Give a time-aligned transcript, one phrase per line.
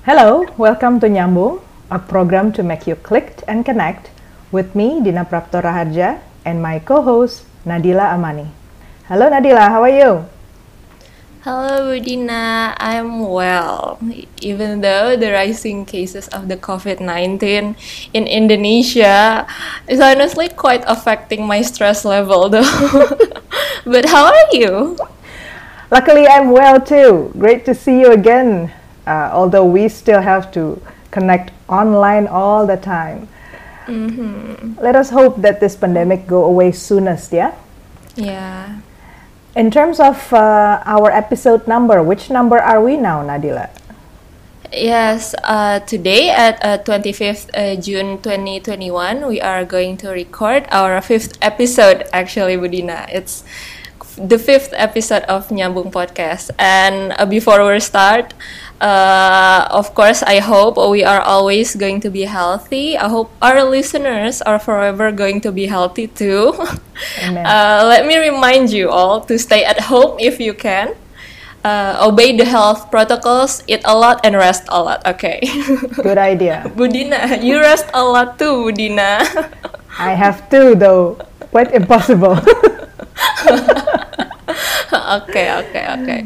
[0.00, 1.60] Hello, welcome to Nyambung,
[1.92, 4.08] a program to make you click and connect
[4.48, 8.48] with me, Dina Prapto Raharja, and my co-host, Nadila Amani.
[9.12, 10.24] Hello Nadila, how are you?
[11.44, 12.72] Hello, Budina.
[12.80, 14.00] I'm well.
[14.40, 17.76] Even though the rising cases of the COVID 19
[18.16, 19.44] in Indonesia
[19.84, 22.64] is honestly quite affecting my stress level, though.
[23.84, 24.96] but how are you?
[25.92, 27.36] Luckily, I'm well too.
[27.36, 28.72] Great to see you again.
[29.10, 30.78] Uh, although we still have to
[31.10, 33.26] connect online all the time.
[33.90, 34.78] Mm-hmm.
[34.78, 37.58] Let us hope that this pandemic go away soonest, yeah?
[38.14, 38.78] Yeah.
[39.56, 43.68] In terms of uh, our episode number, which number are we now, Nadila?
[44.72, 51.00] Yes, uh, today at uh, 25th uh, June 2021, we are going to record our
[51.02, 53.10] fifth episode, actually, Budina.
[53.10, 53.42] It's
[54.16, 56.50] the fifth episode of Nyambung Podcast.
[56.58, 58.34] And uh, before we start,
[58.80, 62.96] uh, of course, I hope we are always going to be healthy.
[62.96, 66.54] I hope our listeners are forever going to be healthy too.
[67.22, 70.96] uh, let me remind you all to stay at home if you can.
[71.62, 75.06] Uh, obey the health protocols, eat a lot, and rest a lot.
[75.06, 75.40] Okay.
[76.02, 76.64] Good idea.
[76.74, 79.20] Budina, you rest a lot too, Budina.
[79.98, 81.20] I have to, though.
[81.52, 82.40] Quite impossible.
[85.20, 86.20] okay, okay, okay.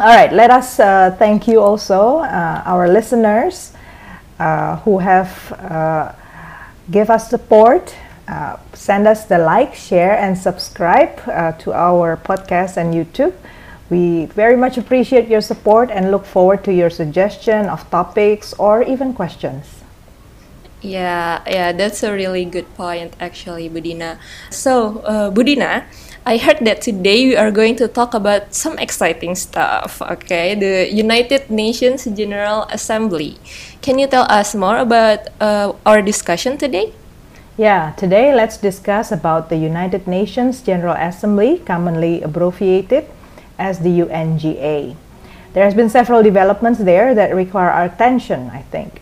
[0.00, 3.72] All right, let us uh, thank you also, uh, our listeners
[4.38, 6.12] uh, who have uh,
[6.88, 7.96] give us support.
[8.28, 13.34] Uh, send us the like, share, and subscribe uh, to our podcast and YouTube.
[13.90, 18.84] We very much appreciate your support and look forward to your suggestion of topics or
[18.84, 19.82] even questions.
[20.80, 24.18] Yeah, yeah, that's a really good point, actually, Budina.
[24.50, 25.02] So,
[25.34, 25.86] Budina,
[26.28, 30.02] I heard that today we are going to talk about some exciting stuff.
[30.02, 33.40] Okay, the United Nations General Assembly.
[33.80, 36.92] Can you tell us more about uh, our discussion today?
[37.56, 43.08] Yeah, today let's discuss about the United Nations General Assembly, commonly abbreviated
[43.58, 44.96] as the UNGA.
[45.54, 49.00] There has been several developments there that require our attention, I think.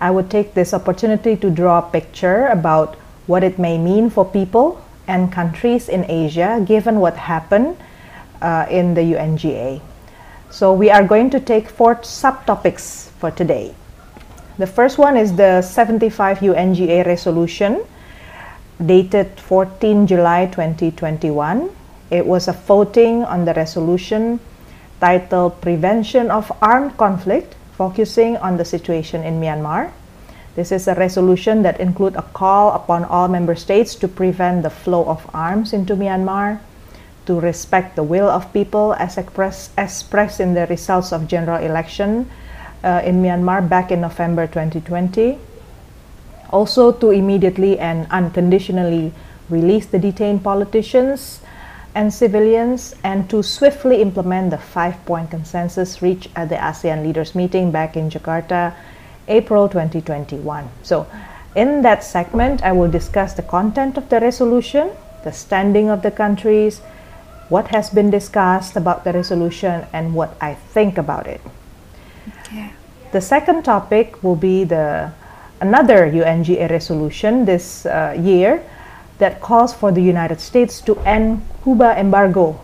[0.00, 2.94] I would take this opportunity to draw a picture about
[3.26, 4.80] what it may mean for people
[5.10, 7.76] and countries in Asia given what happened
[8.40, 9.82] uh, in the UNGA.
[10.50, 13.74] So we are going to take four subtopics for today.
[14.58, 17.82] The first one is the 75 UNGA resolution
[18.78, 21.70] dated 14 July 2021.
[22.10, 24.38] It was a voting on the resolution
[25.00, 29.90] titled Prevention of Armed Conflict, focusing on the situation in Myanmar.
[30.60, 34.68] This is a resolution that includes a call upon all member states to prevent the
[34.68, 36.60] flow of arms into Myanmar,
[37.24, 42.28] to respect the will of people as express, expressed in the results of general election
[42.84, 45.38] uh, in Myanmar back in November 2020.
[46.50, 49.14] Also to immediately and unconditionally
[49.48, 51.40] release the detained politicians
[51.94, 57.70] and civilians and to swiftly implement the five-point consensus reached at the ASEAN leaders meeting
[57.70, 58.74] back in Jakarta
[59.30, 60.68] April 2021.
[60.82, 61.06] So,
[61.56, 64.90] in that segment, I will discuss the content of the resolution,
[65.24, 66.80] the standing of the countries,
[67.48, 71.40] what has been discussed about the resolution, and what I think about it.
[72.42, 72.70] Okay.
[73.12, 75.12] The second topic will be the
[75.60, 78.62] another UNGA resolution this uh, year
[79.18, 82.60] that calls for the United States to end Cuba embargo.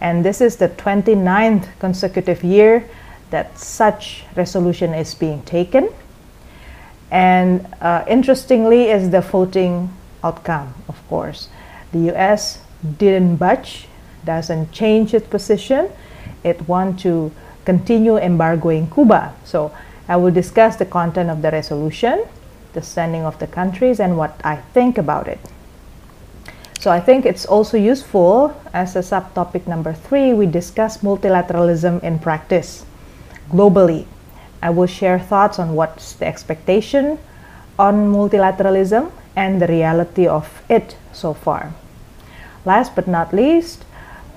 [0.00, 2.84] And this is the 29th consecutive year
[3.30, 5.88] that such resolution is being taken.
[7.10, 9.90] And uh, interestingly is the voting
[10.22, 11.48] outcome, of course.
[11.92, 12.62] The US
[12.98, 13.88] didn't budge,
[14.24, 15.90] doesn't change its position.
[16.44, 17.32] It wants to
[17.64, 19.34] continue embargoing Cuba.
[19.44, 19.72] So
[20.08, 22.24] I will discuss the content of the resolution,
[22.72, 25.40] the standing of the countries, and what I think about it.
[26.78, 32.18] So I think it's also useful as a subtopic number three, we discuss multilateralism in
[32.18, 32.86] practice
[33.50, 34.06] globally.
[34.62, 37.18] I will share thoughts on what's the expectation
[37.78, 41.72] on multilateralism and the reality of it so far.
[42.64, 43.84] Last but not least,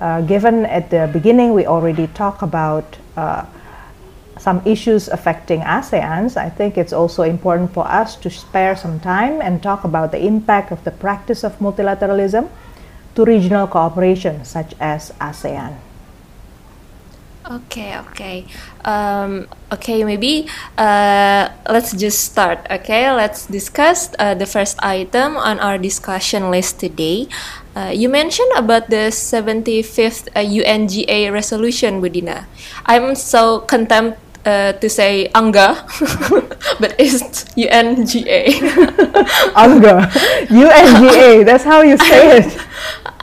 [0.00, 3.44] uh, given at the beginning we already talked about uh,
[4.38, 9.40] some issues affecting ASEANs, I think it's also important for us to spare some time
[9.40, 12.48] and talk about the impact of the practice of multilateralism
[13.14, 15.83] to regional cooperation such as ASEAN.
[17.44, 18.48] Okay, okay.
[18.88, 20.48] Um, okay, maybe
[20.80, 22.64] uh, let's just start.
[22.72, 27.28] Okay, let's discuss uh, the first item on our discussion list today.
[27.76, 32.48] Uh, you mentioned about the 75th UNGA uh, resolution, Budina.
[32.86, 35.84] I'm so contempt uh, to say Angga,
[36.80, 38.56] but it's UNGA.
[39.52, 40.08] Angga,
[40.48, 41.44] UNGA.
[41.44, 42.48] That's how you say it.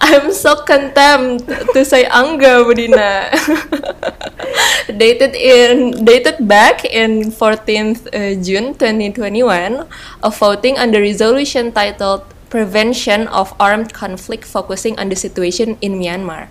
[0.01, 3.29] I'm so contempt to say Angga, Budina.
[4.97, 9.85] dated in dated back in 14th uh, June 2021,
[10.25, 16.01] a voting on the resolution titled "Prevention of Armed Conflict," focusing on the situation in
[16.01, 16.49] Myanmar.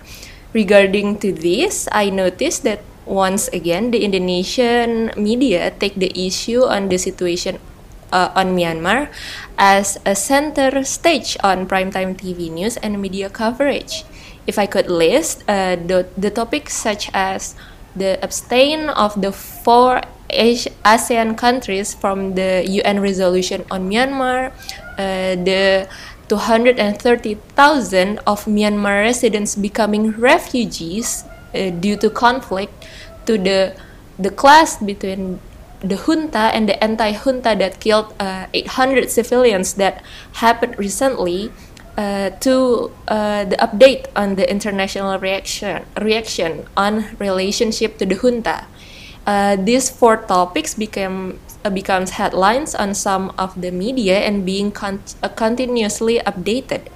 [0.55, 6.87] Regarding to this, I noticed that once again the Indonesian media take the issue on
[6.87, 7.59] the situation
[8.11, 9.09] uh, on Myanmar
[9.57, 14.03] as a center stage on primetime TV news and media coverage.
[14.47, 17.55] If I could list uh, the, the topics such as
[17.95, 24.51] the abstain of the four ASEAN countries from the UN resolution on Myanmar,
[24.97, 25.87] uh, the
[26.29, 32.71] 230,000 of Myanmar residents becoming refugees uh, due to conflict,
[33.25, 33.75] to the
[34.17, 35.39] the clash between
[35.81, 41.51] the junta and the anti-junta that killed uh, 800 civilians that happened recently
[41.97, 48.65] uh, to uh, the update on the international reaction reaction on relationship to the junta.
[49.25, 54.71] Uh, these four topics became uh, becomes headlines on some of the media and being
[54.71, 56.87] con- uh, continuously updated.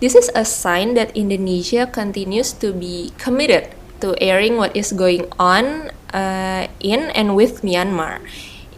[0.00, 3.70] This is a sign that Indonesia continues to be committed
[4.00, 8.20] to airing what is going on uh, in and with Myanmar.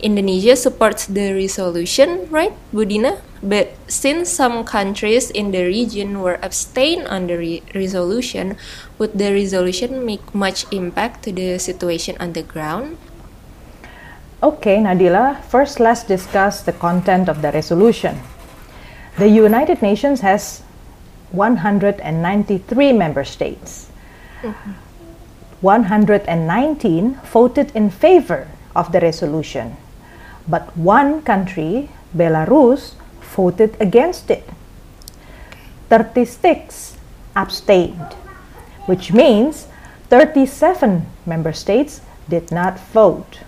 [0.05, 3.21] Indonesia supports the resolution, right, Budina?
[3.43, 8.57] But since some countries in the region were abstain on the re resolution,
[8.99, 12.97] would the resolution make much impact to the situation on the ground?
[14.45, 18.21] Okay, Nadila, first let's discuss the content of the resolution.
[19.17, 20.61] The United Nations has
[21.33, 23.89] 193 member states.
[24.45, 24.84] Mm -hmm.
[25.65, 28.47] 119 voted in favor
[28.77, 29.81] of the resolution,
[30.45, 33.01] but one country, Belarus,
[33.33, 34.45] voted against it.
[35.89, 37.01] 36
[37.35, 38.13] abstained,
[38.85, 39.67] which means
[40.13, 43.41] 37 member states did not vote.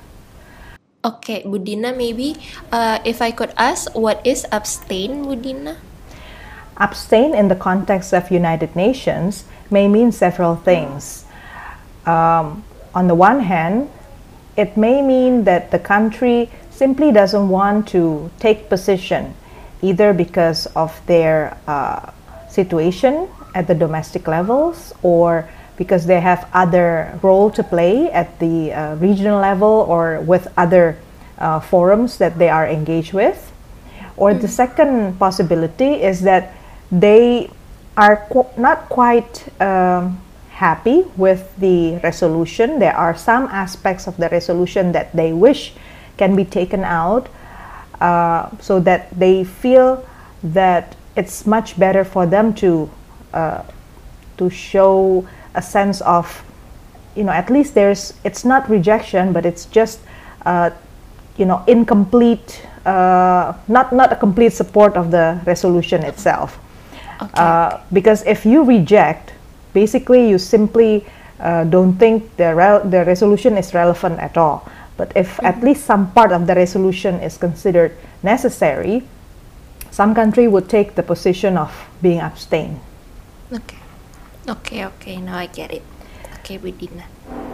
[1.05, 2.41] Okay, Budina, maybe
[2.73, 5.77] uh, if I could ask, what is abstain, Budina?
[6.79, 11.26] Abstain in the context of United Nations may mean several things
[12.07, 12.65] um,
[12.95, 13.91] on the one hand,
[14.57, 19.35] it may mean that the country simply doesn't want to take position,
[19.83, 22.11] either because of their uh,
[22.49, 28.73] situation at the domestic levels or because they have other role to play at the
[28.73, 30.97] uh, regional level or with other
[31.39, 33.53] uh, forums that they are engaged with.
[34.17, 34.41] Or mm.
[34.41, 36.55] the second possibility is that
[36.91, 37.51] they
[37.97, 40.21] are qu not quite um,
[40.57, 42.79] happy with the resolution.
[42.79, 45.75] There are some aspects of the resolution that they wish
[46.17, 47.29] can be taken out
[48.01, 50.03] uh, so that they feel
[50.43, 52.91] that it's much better for them to
[53.35, 53.63] uh,
[54.39, 56.43] to show a sense of
[57.15, 60.01] you know at least there's it's not rejection but it's just
[60.45, 60.71] uh,
[61.37, 66.59] you know incomplete uh, not not a complete support of the resolution itself
[67.21, 67.33] okay.
[67.35, 69.33] Uh, because if you reject
[69.77, 71.05] basically you simply
[71.39, 72.49] uh, don't think the,
[72.89, 74.65] the resolution is relevant at all.
[74.97, 75.47] But if mm-hmm.
[75.47, 77.93] at least some part of the resolution is considered
[78.23, 79.05] necessary,
[79.91, 82.81] some country would take the position of being abstain.
[83.53, 83.77] Okay.
[84.49, 85.83] Okay, okay, now I get it.
[86.39, 87.11] Okay, we did that.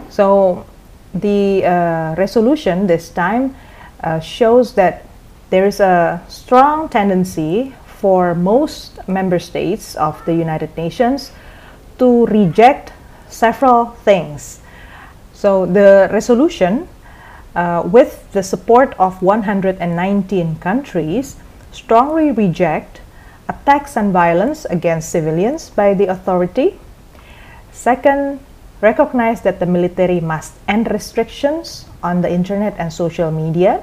[0.09, 0.65] So
[1.13, 3.55] the uh, resolution this time
[4.03, 5.05] uh, shows that
[5.49, 11.31] there is a strong tendency for most member states of the United Nations
[11.99, 12.93] to reject
[13.29, 14.59] several things.
[15.33, 16.87] So the resolution,
[17.55, 21.35] uh, with the support of 119 countries,
[21.71, 23.01] strongly reject
[23.49, 26.79] attacks and violence against civilians by the authority.
[27.71, 28.39] Second,
[28.81, 33.81] recognize that the military must end restrictions on the internet and social media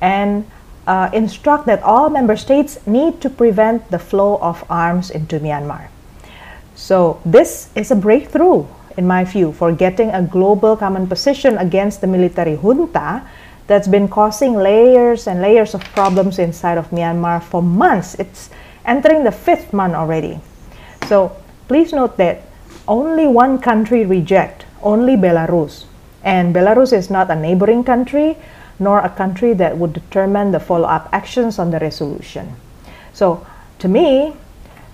[0.00, 0.44] and
[0.86, 5.88] uh, instruct that all member states need to prevent the flow of arms into Myanmar.
[6.76, 8.66] So this is a breakthrough,
[8.98, 13.26] in my view, for getting a global common position against the military junta
[13.66, 18.14] that's been causing layers and layers of problems inside of Myanmar for months.
[18.16, 18.50] It's
[18.84, 20.38] entering the fifth month already.
[21.08, 21.34] So
[21.66, 22.42] please note that
[22.86, 25.86] only one country reject, only Belarus.
[26.22, 28.36] And Belarus is not a neighboring country,
[28.78, 32.54] nor a country that would determine the follow-up actions on the resolution.
[33.14, 33.46] So
[33.78, 34.34] to me,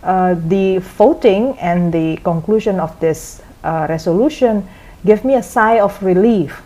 [0.03, 4.69] uh, the voting and the conclusion of this uh, resolution
[5.05, 6.63] gave me a sigh of relief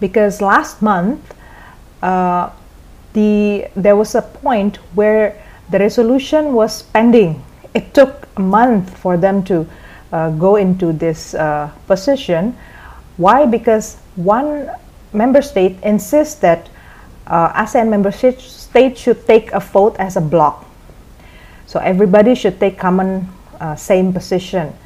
[0.00, 1.34] because last month
[2.02, 2.50] uh,
[3.12, 5.40] the there was a point where
[5.70, 7.42] the resolution was pending.
[7.72, 9.66] It took a month for them to
[10.12, 12.56] uh, go into this uh, position.
[13.16, 13.46] Why?
[13.46, 14.70] Because one
[15.12, 16.68] member state insists that
[17.28, 20.66] ASEAN member states should take a vote as a block.
[21.72, 24.76] So everybody should take common uh, same position,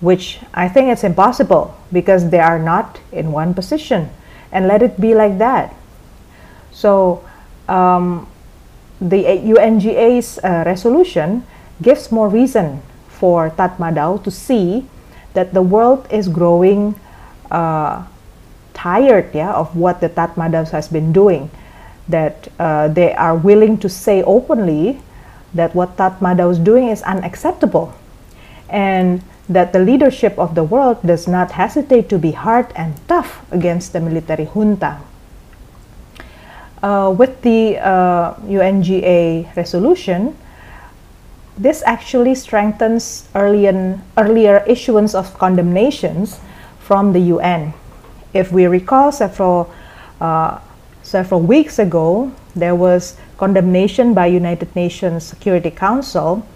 [0.00, 4.10] which I think it's impossible because they are not in one position.
[4.50, 5.72] And let it be like that.
[6.72, 7.22] So
[7.68, 8.26] um,
[9.00, 11.46] the UNGA's uh, resolution
[11.80, 14.84] gives more reason for Tatmadaw to see
[15.34, 16.98] that the world is growing
[17.52, 18.02] uh,
[18.74, 21.52] tired yeah, of what the Tatmadaws has been doing.
[22.08, 24.98] That uh, they are willing to say openly
[25.56, 27.92] that what Tatmadaw is doing is unacceptable.
[28.68, 33.44] And that the leadership of the world does not hesitate to be hard and tough
[33.52, 34.98] against the military junta.
[36.82, 40.36] Uh, with the uh, UNGA resolution,
[41.56, 46.38] this actually strengthens earlier, earlier issuance of condemnations
[46.80, 47.72] from the UN.
[48.34, 49.72] If we recall several,
[50.20, 50.58] uh,
[51.02, 56.46] several weeks ago, there was condemnation by United Nations Security Council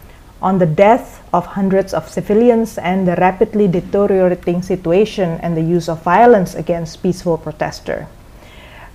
[0.42, 5.88] on the death of hundreds of civilians and the rapidly deteriorating situation and the use
[5.88, 8.06] of violence against peaceful protesters.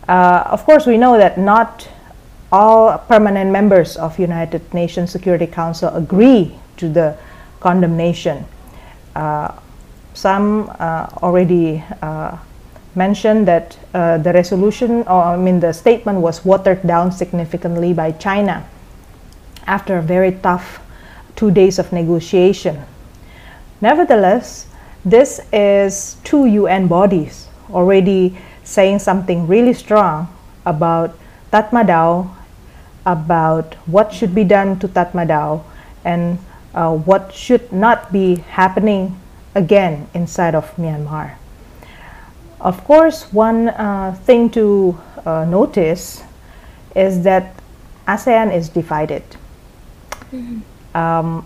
[0.07, 1.87] Uh, of course, we know that not
[2.51, 7.17] all permanent members of United Nations Security Council agree to the
[7.59, 8.45] condemnation.
[9.15, 9.53] Uh,
[10.13, 12.37] some uh, already uh,
[12.95, 18.11] mentioned that uh, the resolution, or I mean the statement was watered down significantly by
[18.11, 18.65] China
[19.67, 20.79] after a very tough
[21.35, 22.81] two days of negotiation.
[23.81, 24.67] Nevertheless,
[25.03, 30.27] this is two UN bodies already saying something really strong
[30.65, 31.17] about
[31.51, 32.29] Tatmadaw,
[33.05, 35.61] about what should be done to Tatmadaw,
[36.03, 36.39] and
[36.73, 39.19] uh, what should not be happening
[39.53, 41.35] again inside of Myanmar.
[42.59, 46.23] Of course, one uh, thing to uh, notice
[46.95, 47.53] is that
[48.07, 49.23] ASEAN is divided.
[50.31, 50.97] Mm-hmm.
[50.97, 51.45] Um,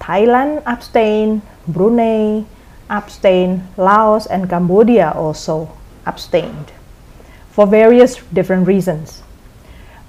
[0.00, 2.44] Thailand abstained, Brunei
[2.88, 5.70] abstained, Laos and Cambodia also
[6.06, 6.72] abstained
[7.50, 9.22] for various different reasons.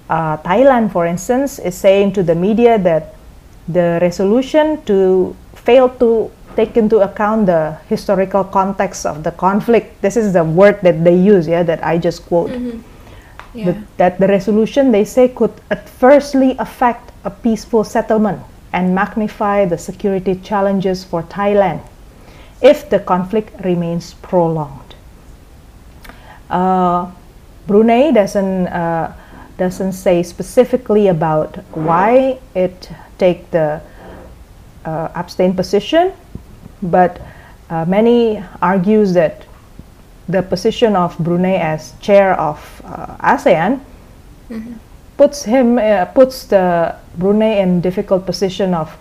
[0.09, 3.15] Uh, Thailand, for instance, is saying to the media that
[3.67, 10.01] the resolution to fail to take into account the historical context of the conflict.
[10.01, 12.51] This is the word that they use, yeah, that I just quote.
[12.51, 12.79] Mm-hmm.
[13.53, 13.65] Yeah.
[13.71, 18.41] The, that the resolution they say could adversely affect a peaceful settlement
[18.71, 21.81] and magnify the security challenges for Thailand
[22.61, 24.95] if the conflict remains prolonged.
[26.49, 27.11] Uh,
[27.67, 29.13] Brunei doesn't uh,
[29.57, 33.81] doesn't say specifically about why it take the
[34.85, 36.13] uh, abstain position,
[36.81, 37.21] but
[37.69, 39.45] uh, many argues that
[40.27, 43.81] the position of Brunei as chair of uh, ASEAN
[44.49, 44.73] mm-hmm.
[45.17, 48.95] puts him uh, puts the Brunei in difficult position of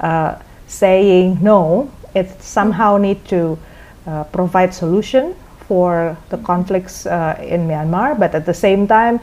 [0.00, 1.90] uh, saying no.
[2.14, 3.58] It somehow need to
[4.06, 5.34] uh, provide solution
[5.68, 9.20] for the conflicts uh, in Myanmar, but at the same time,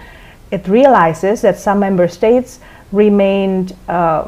[0.52, 2.60] it realizes that some member states
[2.92, 4.28] remained uh,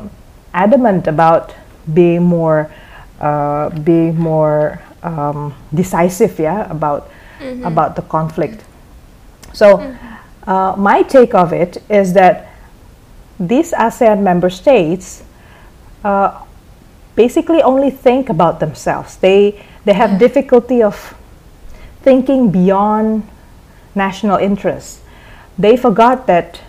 [0.54, 1.54] adamant about
[1.94, 2.72] being more,
[3.20, 7.10] uh, being more um, decisive, yeah, about
[7.40, 7.64] mm-hmm.
[7.64, 8.64] about the conflict.
[9.54, 10.50] So, mm-hmm.
[10.50, 12.54] uh, my take of it is that
[13.40, 15.24] these ASEAN member states
[16.04, 16.44] uh,
[17.16, 19.18] basically only think about themselves.
[19.18, 20.18] They they have yeah.
[20.20, 21.16] difficulty of
[22.02, 23.28] thinking beyond
[23.96, 25.02] national interests.
[25.58, 26.62] They forgot that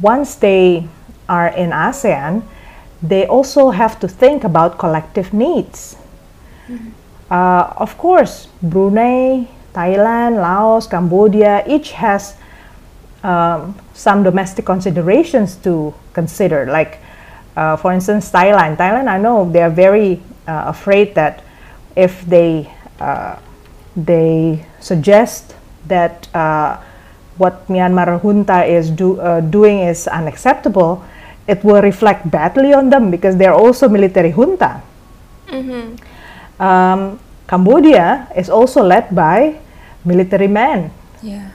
[0.00, 0.88] once they
[1.28, 2.42] are in ASEAN,
[3.08, 5.96] they also have to think about collective needs.
[6.68, 6.90] Mm-hmm.
[7.30, 12.36] Uh, of course, Brunei, Thailand, Laos, Cambodia, each has
[13.22, 16.66] um, some domestic considerations to consider.
[16.66, 17.00] Like,
[17.56, 18.76] uh, for instance, Thailand.
[18.76, 21.42] Thailand, I know they are very uh, afraid that
[21.96, 22.70] if they
[23.00, 23.36] uh,
[23.96, 25.54] they suggest
[25.86, 26.80] that uh,
[27.36, 31.02] what Myanmar junta is do, uh, doing is unacceptable,
[31.46, 34.82] it will reflect badly on them because they're also military junta.
[35.48, 36.62] Mm-hmm.
[36.62, 39.58] Um, Cambodia is also led by
[40.04, 40.90] military men.
[41.22, 41.50] Yeah.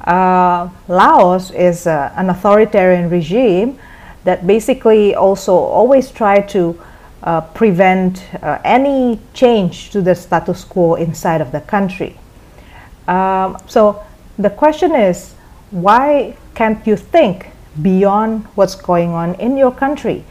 [0.00, 3.78] Uh, Laos is uh, an authoritarian regime
[4.24, 6.78] that basically also always try to
[7.22, 12.16] uh, prevent uh, any change to the status quo inside of the country.
[13.08, 14.04] Um, so
[14.38, 15.34] the question is,
[15.70, 17.50] why can't you think
[17.82, 20.24] beyond what's going on in your country?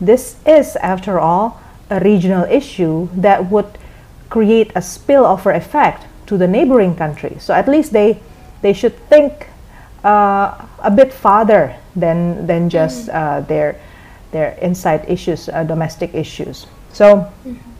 [0.00, 3.78] This is, after all, a regional issue that would
[4.28, 7.42] create a spillover effect to the neighboring countries.
[7.42, 8.20] So at least they
[8.62, 9.48] they should think
[10.04, 13.14] uh, a bit farther than than just mm.
[13.14, 13.76] uh, their
[14.30, 16.66] their inside issues, uh, domestic issues.
[16.92, 17.26] So.
[17.44, 17.70] Mm-hmm.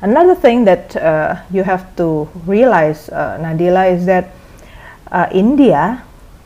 [0.00, 4.30] Another thing that uh, you have to realize, uh, Nadila, is that
[5.10, 6.02] uh, India,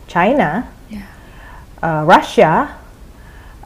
[0.09, 0.69] China.
[1.87, 2.75] Uh, Russia,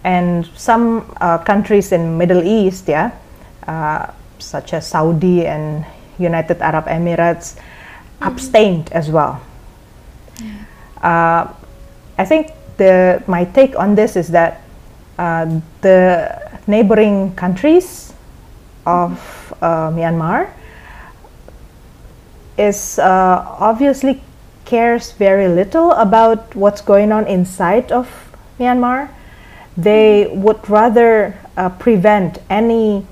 [0.05, 3.17] and some uh, countries in Middle East, yeah,
[3.67, 5.87] uh, such as Saudi and
[6.19, 8.29] United Arab Emirates, mm-hmm.
[8.29, 9.41] abstained as well.
[10.37, 11.49] Yeah.
[12.21, 14.61] I think the my take on this is that
[15.81, 16.29] the
[16.67, 18.13] neighboring countries
[18.85, 20.53] of mm-hmm uh, Myanmar
[22.59, 24.21] is uh, obviously
[24.71, 28.07] cares very little about what's going on inside of
[28.61, 29.09] Myanmar.
[29.77, 33.05] They would rather uh, prevent any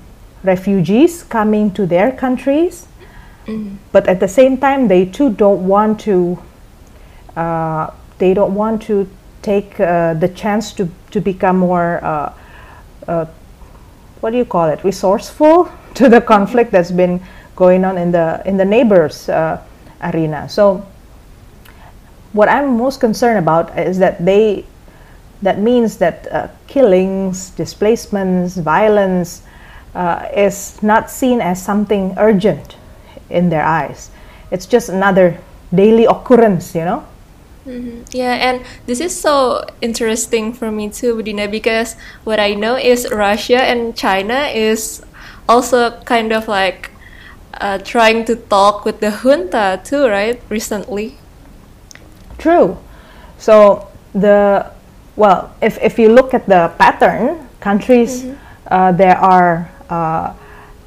[0.43, 2.87] refugees coming to their countries,
[3.45, 3.75] mm.
[3.91, 6.39] but at the same time, they too don't want to.
[7.35, 9.07] Uh, they don't want to
[9.41, 11.99] take uh, the chance to to become more.
[12.03, 13.25] Uh,
[14.21, 14.83] what do you call it?
[14.83, 17.19] Resourceful to the conflict that's been
[17.55, 19.59] going on in the in the neighbors uh,
[20.01, 20.47] arena.
[20.47, 20.85] So
[22.33, 24.65] what I'm most concerned about is that they
[25.41, 29.41] that means that uh, killings, displacements, violence
[29.95, 32.75] uh, is not seen as something urgent
[33.29, 34.11] in their eyes.
[34.51, 35.39] It's just another
[35.73, 37.05] daily occurrence, you know.
[37.65, 38.03] Mm-hmm.
[38.11, 43.07] Yeah, and this is so interesting for me too, Budina, because what I know is
[43.11, 45.01] Russia and China is
[45.47, 46.91] also kind of like
[47.61, 50.41] uh, trying to talk with the junta too, right?
[50.49, 51.17] Recently.
[52.39, 52.77] True.
[53.37, 54.71] So the
[55.15, 58.35] well, if if you look at the pattern, countries mm-hmm.
[58.71, 60.33] uh, there are uh,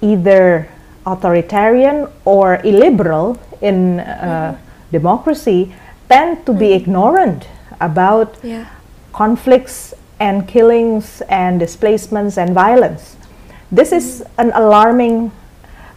[0.00, 0.68] either
[1.06, 4.56] authoritarian or illiberal in uh, mm-hmm.
[4.90, 5.74] democracy
[6.08, 6.58] tend to mm-hmm.
[6.58, 7.48] be ignorant
[7.80, 8.66] about yeah.
[9.12, 13.16] conflicts and killings and displacements and violence.
[13.70, 15.32] This is an alarming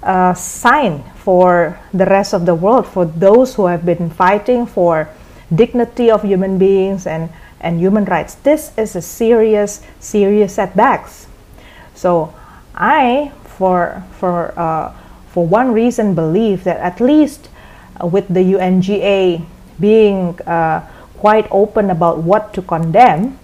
[0.01, 5.09] uh, sign for the rest of the world, for those who have been fighting for
[5.53, 7.29] dignity of human beings and,
[7.59, 8.35] and human rights.
[8.35, 11.27] This is a serious, serious setbacks.
[11.93, 12.33] So
[12.73, 14.93] I, for, for, uh,
[15.29, 17.49] for one reason, believe that at least
[18.01, 19.45] uh, with the UNGA
[19.79, 23.39] being uh, quite open about what to condemn,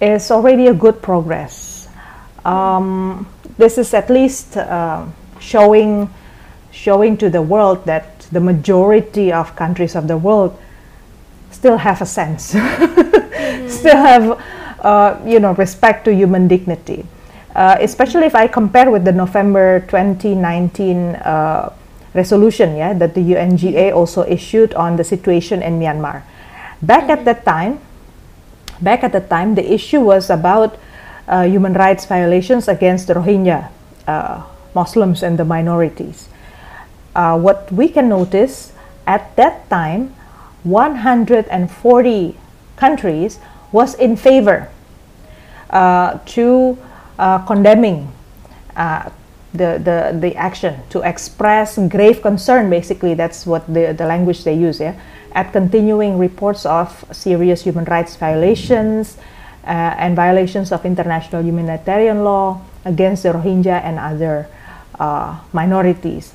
[0.00, 1.80] is already a good progress
[2.44, 3.26] um,
[3.58, 5.06] this is at least uh,
[5.38, 6.10] showing
[6.72, 10.56] showing to the world that the majority of countries of the world
[11.50, 13.68] still have a sense, mm-hmm.
[13.68, 14.40] still have
[14.80, 17.06] uh, you know respect to human dignity.
[17.54, 21.72] Uh, especially if I compare with the November 2019 uh,
[22.14, 26.22] resolution, yeah, that the UNGA also issued on the situation in Myanmar.
[26.80, 27.10] Back mm-hmm.
[27.10, 27.80] at that time,
[28.80, 30.78] back at the time, the issue was about
[31.26, 33.70] uh, human rights violations against the Rohingya
[34.06, 34.42] uh,
[34.74, 36.28] Muslims and the minorities.
[37.14, 38.72] Uh, what we can notice
[39.06, 40.14] at that time,
[40.64, 42.36] 140
[42.76, 43.38] countries
[43.72, 44.68] was in favor
[45.70, 46.78] uh, to
[47.18, 48.10] uh, condemning
[48.76, 49.10] uh,
[49.52, 54.54] the, the, the action, to express grave concern, basically, that's what the, the language they
[54.54, 54.98] use, yeah,
[55.32, 59.18] at continuing reports of serious human rights violations,
[59.64, 64.48] uh, and violations of international humanitarian law against the Rohingya and other
[64.98, 66.32] uh, minorities.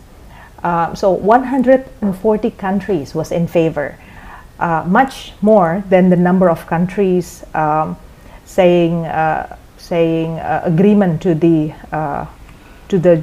[0.64, 3.98] Uh, so 140 countries was in favor,
[4.60, 7.98] uh, much more than the number of countries um,
[8.46, 11.74] saying uh, saying uh, agreement to the
[12.88, 13.22] to the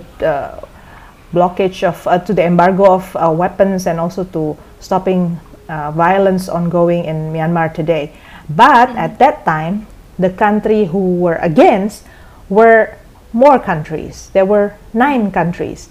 [1.32, 7.72] blockage of to the embargo of weapons and also to stopping violence ongoing in Myanmar
[7.72, 8.12] today.
[8.50, 9.86] But at that time,
[10.18, 12.04] the country who were against
[12.48, 12.96] were
[13.32, 14.28] more countries.
[14.34, 15.88] There were nine countries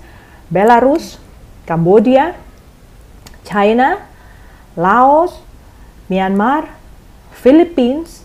[0.53, 1.17] Belarus,
[1.65, 2.35] Cambodia,
[3.45, 4.05] China,
[4.75, 5.39] Laos,
[6.09, 6.69] Myanmar,
[7.31, 8.23] Philippines,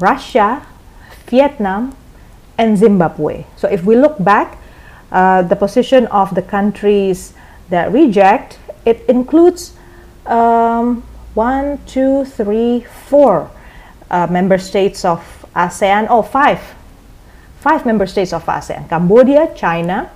[0.00, 0.66] Russia,
[1.26, 1.96] Vietnam,
[2.58, 3.44] and Zimbabwe.
[3.56, 4.58] So if we look back,
[5.12, 7.32] uh, the position of the countries
[7.70, 9.74] that reject, it includes
[10.26, 11.02] um,
[11.34, 13.50] one, two, three, four
[14.10, 15.20] uh, member states of
[15.54, 16.60] ASEAN, or oh, five,
[17.60, 20.10] five member states of ASEAN, Cambodia, China,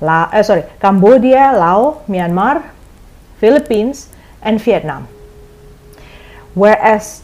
[0.00, 2.70] La, uh, sorry, Cambodia, Laos, Myanmar,
[3.38, 4.08] Philippines,
[4.42, 5.08] and Vietnam.
[6.54, 7.22] Whereas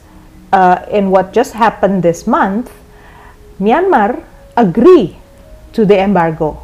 [0.53, 2.71] uh, in what just happened this month,
[3.61, 4.25] Myanmar
[4.57, 5.17] agree
[5.73, 6.63] to the embargo.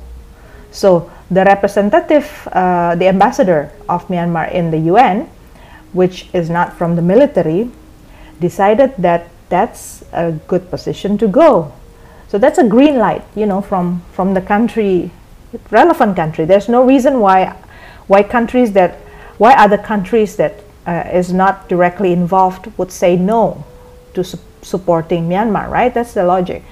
[0.71, 5.31] So the representative, uh, the ambassador of Myanmar in the UN,
[5.93, 7.71] which is not from the military,
[8.41, 11.73] decided that that's a good position to go.
[12.29, 15.11] So that's a green light, you know, from from the country,
[15.71, 16.45] relevant country.
[16.45, 17.57] There's no reason why
[18.07, 19.01] why countries that
[19.38, 20.55] why other countries that
[20.87, 23.64] uh, is not directly involved would say no
[24.14, 25.94] to su supporting Myanmar, right?
[25.94, 26.62] That's the logic.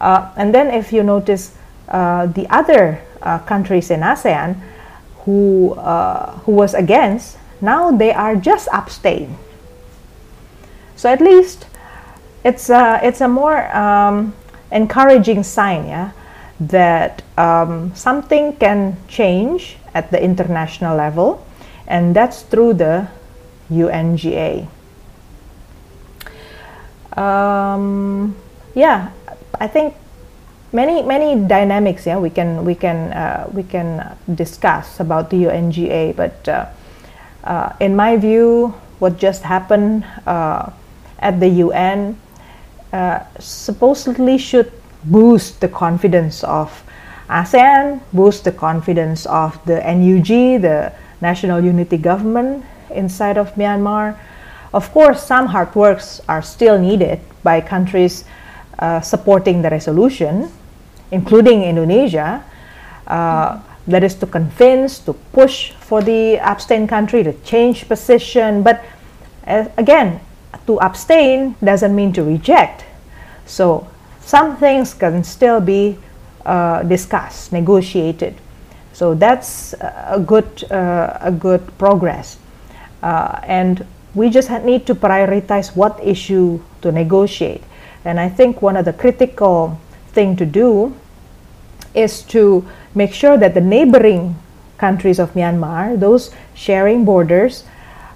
[0.00, 1.54] Uh, and then if you notice
[1.88, 4.60] uh, the other uh, countries in ASEAN
[5.24, 9.36] who uh, who was against, now they are just abstain.
[10.96, 11.66] So at least
[12.44, 14.34] it's a, it's a more um,
[14.70, 16.12] encouraging sign, yeah,
[16.60, 21.45] that um, something can change at the international level,
[21.86, 23.08] and that's through the
[23.70, 24.68] UNGA.
[27.16, 28.36] Um,
[28.74, 29.10] yeah,
[29.58, 29.94] I think
[30.72, 32.06] many many dynamics.
[32.06, 36.66] Yeah, we can we can uh, we can discuss about the UNGA, but uh,
[37.44, 40.70] uh, in my view, what just happened uh,
[41.18, 42.18] at the UN
[42.92, 44.72] uh, supposedly should
[45.04, 46.82] boost the confidence of
[47.28, 54.18] ASEAN, boost the confidence of the NUG, the National Unity Government inside of Myanmar.
[54.72, 58.24] Of course, some hard works are still needed by countries
[58.78, 60.50] uh, supporting the resolution,
[61.10, 62.44] including Indonesia.
[63.06, 68.62] Uh, that is to convince, to push for the abstain country to change position.
[68.62, 68.84] But
[69.46, 70.20] uh, again,
[70.66, 72.84] to abstain doesn't mean to reject.
[73.46, 73.86] So
[74.20, 75.98] some things can still be
[76.44, 78.34] uh, discussed, negotiated.
[78.96, 82.38] So that's a good, uh, a good progress.
[83.02, 87.62] Uh, and we just need to prioritize what issue to negotiate.
[88.06, 89.78] And I think one of the critical
[90.12, 90.96] thing to do
[91.92, 94.34] is to make sure that the neighboring
[94.78, 97.64] countries of Myanmar, those sharing borders,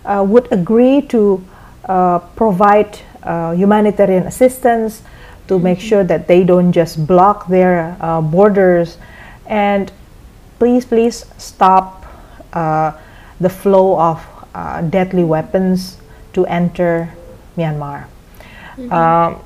[0.06, 1.44] uh, would agree to
[1.84, 5.02] uh, provide uh, humanitarian assistance,
[5.46, 5.88] to make mm-hmm.
[5.88, 8.96] sure that they don't just block their uh, borders,
[9.44, 9.92] and
[10.60, 12.04] please, please stop
[12.52, 12.92] uh,
[13.40, 14.22] the flow of
[14.54, 15.96] uh, deadly weapons
[16.34, 17.10] to enter
[17.56, 18.06] Myanmar.
[18.76, 18.92] Mm-hmm.
[18.92, 19.42] Um,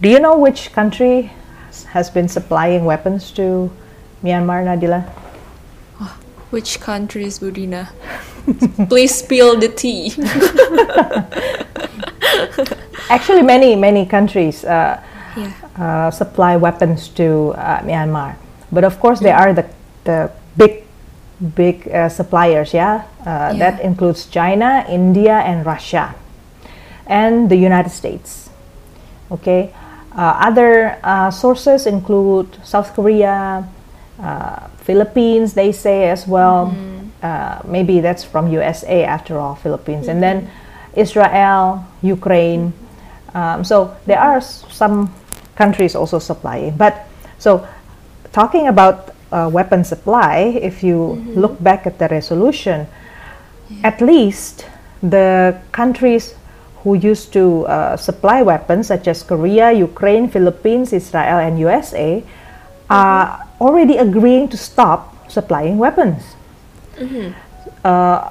[0.00, 1.32] do you know which country
[1.90, 3.70] has been supplying weapons to
[4.22, 5.10] Myanmar, Nadila?
[6.00, 6.16] Oh,
[6.50, 7.90] which countries, Budina?
[8.88, 10.14] Please spill the tea.
[13.10, 15.02] Actually, many many countries uh,
[15.36, 15.52] yeah.
[15.78, 18.36] uh, supply weapons to uh, Myanmar,
[18.70, 19.34] but of course, mm.
[19.34, 19.66] are the
[20.06, 20.84] the big
[21.54, 22.72] big uh, suppliers.
[22.72, 23.04] Yeah?
[23.20, 26.14] Uh, yeah, that includes China, India, and Russia,
[27.06, 28.48] and the United States.
[29.30, 29.74] Okay.
[30.16, 33.68] Uh, other uh, sources include South Korea,
[34.18, 36.72] uh, Philippines, they say as well.
[36.72, 36.94] Mm-hmm.
[37.66, 40.06] maybe that's from USA after all, Philippines.
[40.06, 40.22] Mm-hmm.
[40.22, 40.50] And then
[40.94, 42.72] Israel, Ukraine.
[43.34, 45.12] Um, so there are some
[45.56, 46.76] countries also supplying.
[46.76, 47.04] But
[47.38, 47.66] so
[48.32, 51.40] talking about uh, weapon supply, if you mm-hmm.
[51.40, 52.86] look back at the resolution,
[53.68, 53.88] yeah.
[53.88, 54.66] at least
[55.02, 56.34] the countries
[56.82, 62.22] who used to uh, supply weapons, such as Korea, Ukraine, Philippines, Israel, and USA,
[62.88, 63.62] are mm-hmm.
[63.64, 66.22] already agreeing to stop supplying weapons.
[66.94, 67.34] Mm-hmm.
[67.84, 68.30] Uh,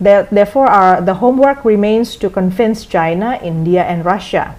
[0.00, 4.56] there, therefore, our, the homework remains to convince China, India, and Russia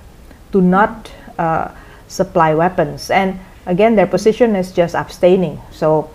[0.51, 1.69] to not uh,
[2.07, 3.09] supply weapons.
[3.09, 5.59] And again, their position is just abstaining.
[5.71, 6.09] So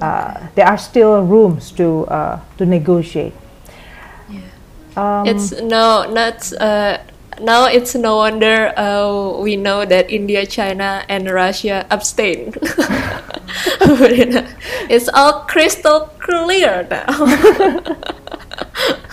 [0.00, 3.34] uh, there are still rooms to uh, to negotiate.
[4.96, 6.98] Um, it's no, not uh,
[7.40, 7.66] now.
[7.66, 12.52] It's no wonder uh, we know that India, China, and Russia abstain.
[14.90, 17.08] it's all crystal clear now.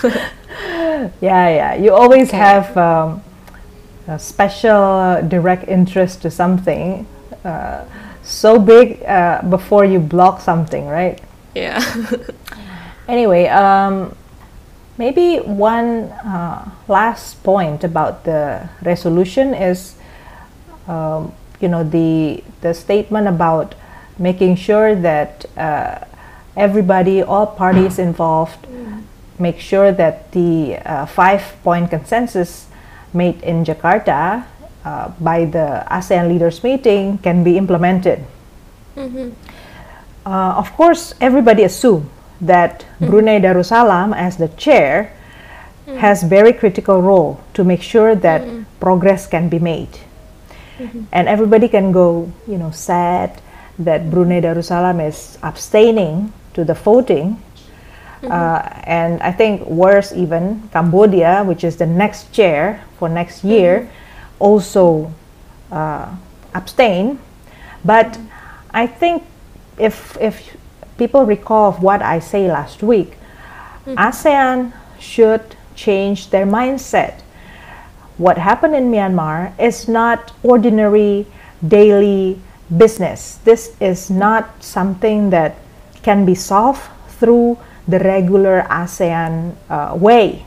[1.22, 1.76] yeah, yeah.
[1.76, 2.38] You always okay.
[2.38, 3.24] have um,
[4.08, 7.08] a special direct interest to something
[7.44, 7.86] uh,
[8.24, 11.20] so big uh, before you block something, right?
[11.56, 11.82] Yeah.
[13.08, 14.16] anyway, um,
[15.00, 19.96] Maybe one uh, last point about the resolution is,
[20.90, 23.76] um, you know, the the statement about
[24.20, 26.04] making sure that uh,
[26.58, 28.68] everybody, all parties involved,
[29.40, 32.68] make sure that the uh, five-point consensus
[33.14, 34.44] made in Jakarta
[34.90, 38.26] uh, by the ASEAN leaders meeting can be implemented.
[38.96, 39.30] Mm-hmm.
[40.26, 42.10] Uh, of course, everybody assumed
[42.42, 43.08] that mm-hmm.
[43.08, 45.14] Brunei Darussalam, as the chair,
[45.86, 45.98] mm.
[45.98, 48.66] has very critical role to make sure that mm.
[48.80, 49.94] progress can be made.
[50.80, 51.04] Mm-hmm.
[51.12, 53.42] And everybody can go, you know, sad
[53.78, 57.38] that Brunei Darussalam is abstaining to the voting.
[58.22, 58.32] Mm-hmm.
[58.32, 63.82] Uh, and I think worse even, Cambodia, which is the next chair for next year,
[63.82, 63.99] mm-hmm.
[64.40, 65.12] Also
[65.72, 66.16] uh,
[66.54, 67.20] abstain.
[67.86, 68.18] But.
[68.72, 69.24] I think
[69.78, 70.56] if if
[70.98, 73.18] people recall of what I say last week,
[73.86, 73.98] mm-hmm.
[73.98, 77.22] ASEAN should change their mindset.
[78.18, 81.26] What happened in Myanmar is not ordinary
[81.66, 82.40] daily
[82.78, 83.40] business.
[83.44, 85.56] This is not something that
[86.04, 90.46] can be solved through the regular ASEAN uh, way.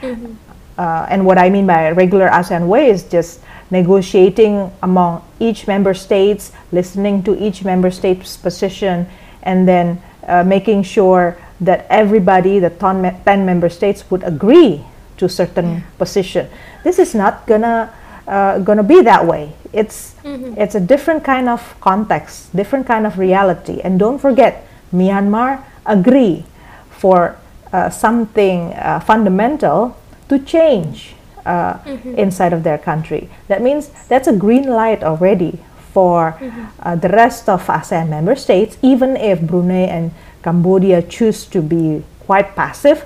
[0.00, 0.34] Mm-hmm.
[0.78, 5.94] Uh, and what I mean by regular ASEAN way is just negotiating among each member
[5.94, 9.06] states, listening to each member state's position,
[9.42, 14.84] and then uh, making sure that everybody, the 10 member states, would agree
[15.16, 15.80] to certain yeah.
[15.98, 16.48] position.
[16.84, 17.92] This is not gonna
[18.26, 19.52] uh, gonna be that way.
[19.72, 20.54] It's mm-hmm.
[20.58, 23.80] it's a different kind of context, different kind of reality.
[23.80, 26.44] And don't forget, Myanmar agree
[26.90, 27.36] for
[27.72, 29.96] uh, something uh, fundamental
[30.32, 31.14] to change
[31.44, 32.16] uh, mm-hmm.
[32.16, 33.28] inside of their country.
[33.48, 35.60] That means that's a green light already
[35.92, 36.64] for mm-hmm.
[36.82, 40.10] Uh, the rest of ASEAN member states, even if Brunei and
[40.42, 43.04] Cambodia choose to be quite passive,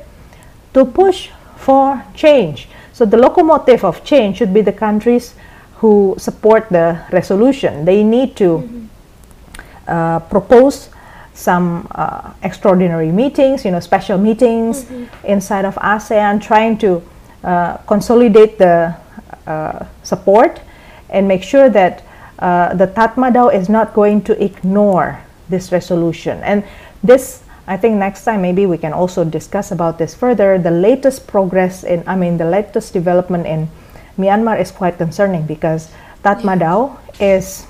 [0.73, 2.69] to push for change.
[2.93, 5.35] So the locomotive of change should be the countries
[5.83, 7.85] who support the resolution.
[7.85, 8.87] They need to mm-hmm.
[9.89, 10.89] uh, propose
[11.35, 15.27] some uh, extraordinary meetings, you know, special meetings mm-hmm.
[15.27, 17.16] inside of ASEAN, trying to uh,
[17.87, 18.97] consolidate the
[19.47, 20.61] uh, support
[21.11, 22.03] and make sure that
[22.41, 26.43] uh, the Tatmadaw is not going to ignore this resolution.
[26.43, 26.65] And
[27.03, 30.59] this, I think next time maybe we can also discuss about this further.
[30.59, 33.69] The latest progress in, I mean, the latest development in
[34.19, 35.91] Myanmar is quite concerning because
[36.25, 37.67] Tatmadaw is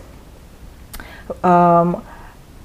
[1.44, 2.02] um,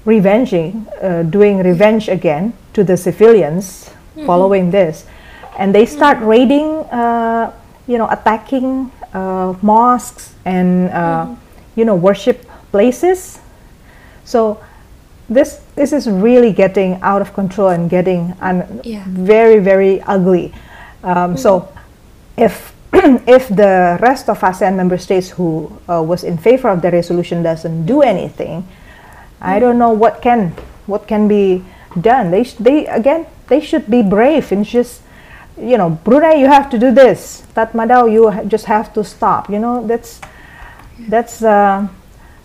[0.04, 4.26] revenging, uh, doing revenge again to the civilians mm-hmm.
[4.26, 5.04] following this.
[5.58, 6.26] And they start mm-hmm.
[6.26, 7.52] raiding, uh,
[7.86, 11.34] you know, attacking uh, mosques and, uh, mm-hmm.
[11.80, 13.38] you know, worship places.
[14.24, 14.60] So
[15.28, 19.04] this this is really getting out of control and getting un- yeah.
[19.06, 20.52] very very ugly.
[21.02, 21.36] Um, mm-hmm.
[21.36, 21.68] So
[22.36, 22.72] if
[23.26, 27.42] if the rest of ASEAN member states who uh, was in favor of the resolution
[27.42, 28.68] doesn't do anything.
[29.40, 30.54] I don't know what can
[30.86, 31.64] what can be
[31.98, 32.30] done.
[32.30, 35.02] They sh- they again they should be brave and just
[35.62, 37.42] you know Brunei you have to do this.
[37.54, 39.48] Tatmadaw you ha- just have to stop.
[39.50, 40.20] You know that's
[41.08, 41.42] that's.
[41.42, 41.88] Uh,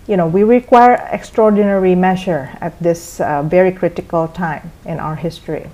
[0.08, 5.70] you know, we require extraordinary measure at this uh, very critical time in our history.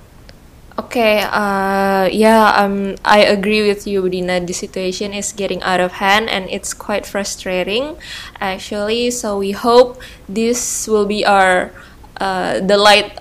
[0.79, 4.41] Okay, uh, yeah, um, I agree with you, Dinna.
[4.41, 7.95] The situation is getting out of hand and it's quite frustrating,
[8.41, 9.11] actually.
[9.11, 11.71] So we hope this will be our
[12.17, 13.19] uh, the light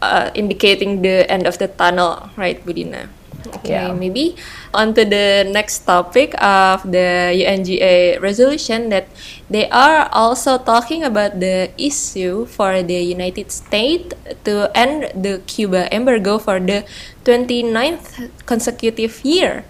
[0.00, 3.08] uh, indicating the end of the tunnel, right, Budina?
[3.46, 3.92] Okay, yeah.
[3.92, 4.36] maybe
[4.72, 9.08] on to the next topic of the UNGA resolution that
[9.50, 15.92] they are also talking about the issue for the United States to end the Cuba
[15.94, 16.84] embargo for the
[17.24, 19.64] 29th consecutive year.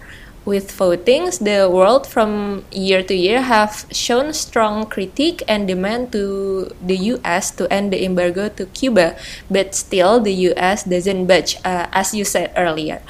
[0.45, 6.69] With votings, the world from year to year have shown strong critique and demand to
[6.85, 9.17] the US to end the embargo to Cuba,
[9.49, 13.01] but still the US doesn't budge, uh, as you said earlier.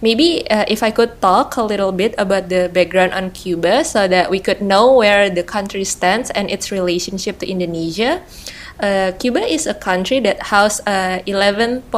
[0.00, 4.06] Maybe uh, if I could talk a little bit about the background on Cuba so
[4.06, 8.22] that we could know where the country stands and its relationship to Indonesia.
[8.78, 11.90] Uh, Cuba is a country that houses uh, 11.3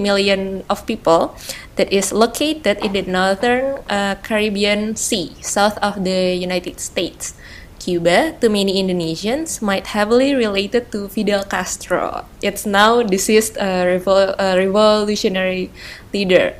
[0.00, 1.36] million of people
[1.76, 7.34] that is located in the northern uh, Caribbean Sea, south of the United States.
[7.78, 12.26] Cuba, to many Indonesians, might heavily related to Fidel Castro.
[12.40, 15.70] It's now deceased uh, revol- uh, revolutionary
[16.12, 16.54] leader.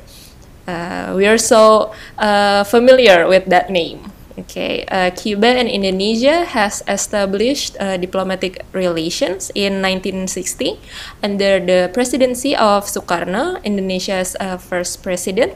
[0.67, 4.13] Uh, we are so uh, familiar with that name.
[4.33, 10.81] Okay, uh, Cuba and Indonesia has established uh, diplomatic relations in 1960
[11.21, 15.53] under the presidency of Sukarno, Indonesia's uh, first president.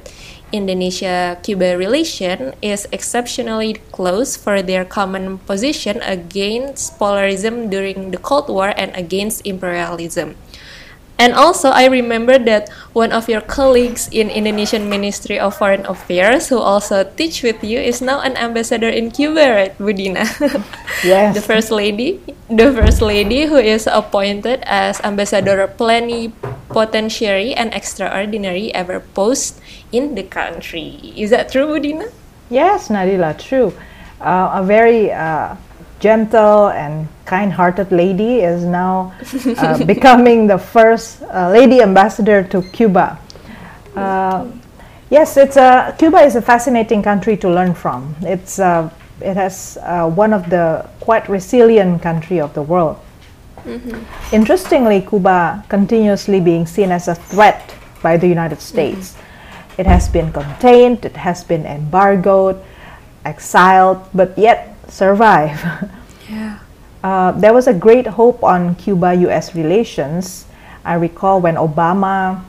[0.54, 8.72] Indonesia-Cuba relation is exceptionally close for their common position against polarism during the Cold War
[8.78, 10.38] and against imperialism.
[11.17, 16.49] And also, I remember that one of your colleagues in Indonesian Ministry of Foreign Affairs,
[16.49, 20.25] who also teach with you, is now an ambassador in Cuba, right, Budina?
[21.03, 21.36] Yes.
[21.36, 28.99] the first lady, the first lady who is appointed as ambassador plenipotentiary and extraordinary ever
[29.13, 31.13] post in the country.
[31.15, 32.10] Is that true, Budina?
[32.49, 33.73] Yes, Nadila, true.
[34.21, 35.56] Uh, a very uh,
[35.99, 39.13] gentle and kind-hearted lady is now
[39.57, 43.19] uh, becoming the first uh, lady ambassador to Cuba.
[43.95, 44.45] Uh,
[45.10, 48.15] yes, it's a Cuba is a fascinating country to learn from.
[48.21, 48.89] It's uh,
[49.21, 49.77] it has
[50.15, 52.99] one of the quite resilient country of the world.
[53.65, 54.36] Mm-hmm.
[54.36, 59.13] Interestingly, Cuba continuously being seen as a threat by the United States.
[59.13, 59.81] Mm-hmm.
[59.81, 62.63] It has been contained, it has been embargoed,
[63.25, 65.63] exiled, but yet survive.
[66.30, 66.60] Yeah.
[67.06, 70.45] Uh, there was a great hope on Cuba US relations.
[70.84, 72.43] I recall when Obama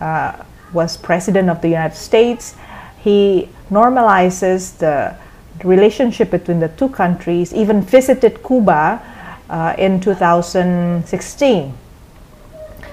[0.00, 2.54] uh, was president of the United States,
[3.02, 5.16] he normalizes the
[5.64, 9.02] relationship between the two countries, even visited Cuba
[9.50, 11.74] uh, in 2016.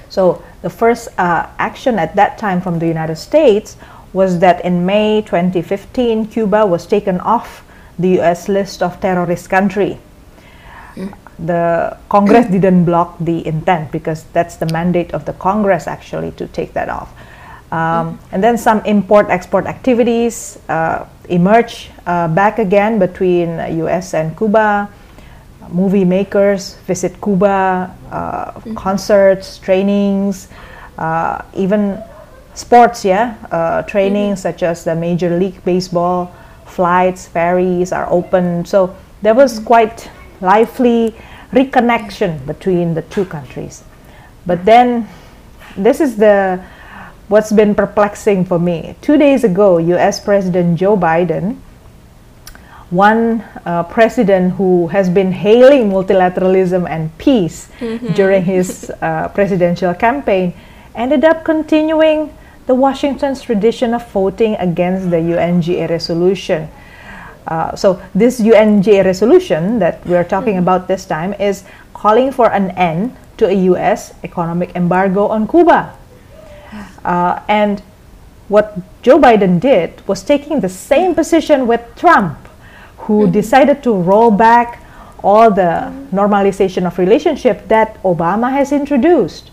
[0.09, 3.77] So the first uh, action at that time from the United States
[4.13, 7.63] was that in May 2015, Cuba was taken off
[8.01, 9.97] the US list of terrorist country.
[11.39, 16.47] The Congress didn't block the intent because that's the mandate of the Congress actually to
[16.47, 17.11] take that off.
[17.71, 24.89] Um, and then some import-export activities uh, emerge uh, back again between US and Cuba.
[25.69, 28.75] Movie makers visit Cuba, uh, mm-hmm.
[28.75, 30.49] concerts, trainings,
[30.97, 32.03] uh, even
[32.55, 34.51] sports, yeah, uh, trainings mm-hmm.
[34.51, 36.35] such as the Major League Baseball
[36.71, 38.65] flights, ferries are open.
[38.65, 41.13] So there was quite lively
[41.51, 43.83] reconnection between the two countries.
[44.45, 45.07] But then,
[45.77, 46.63] this is the
[47.27, 48.95] what's been perplexing for me.
[49.01, 50.19] Two days ago, U.S.
[50.19, 51.57] President Joe Biden,
[52.89, 58.11] one uh, president who has been hailing multilateralism and peace mm-hmm.
[58.13, 60.53] during his uh, presidential campaign,
[60.93, 66.69] ended up continuing the Washington's tradition of voting against the UNGA resolution.
[67.47, 70.63] Uh, so this UNGA resolution that we're talking mm-hmm.
[70.63, 74.13] about this time is calling for an end to a U.S.
[74.23, 75.97] economic embargo on Cuba.
[77.03, 77.81] Uh, and
[78.47, 82.37] what Joe Biden did was taking the same position with Trump,
[82.97, 83.31] who mm-hmm.
[83.31, 84.83] decided to roll back
[85.23, 89.51] all the normalization of relationship that Obama has introduced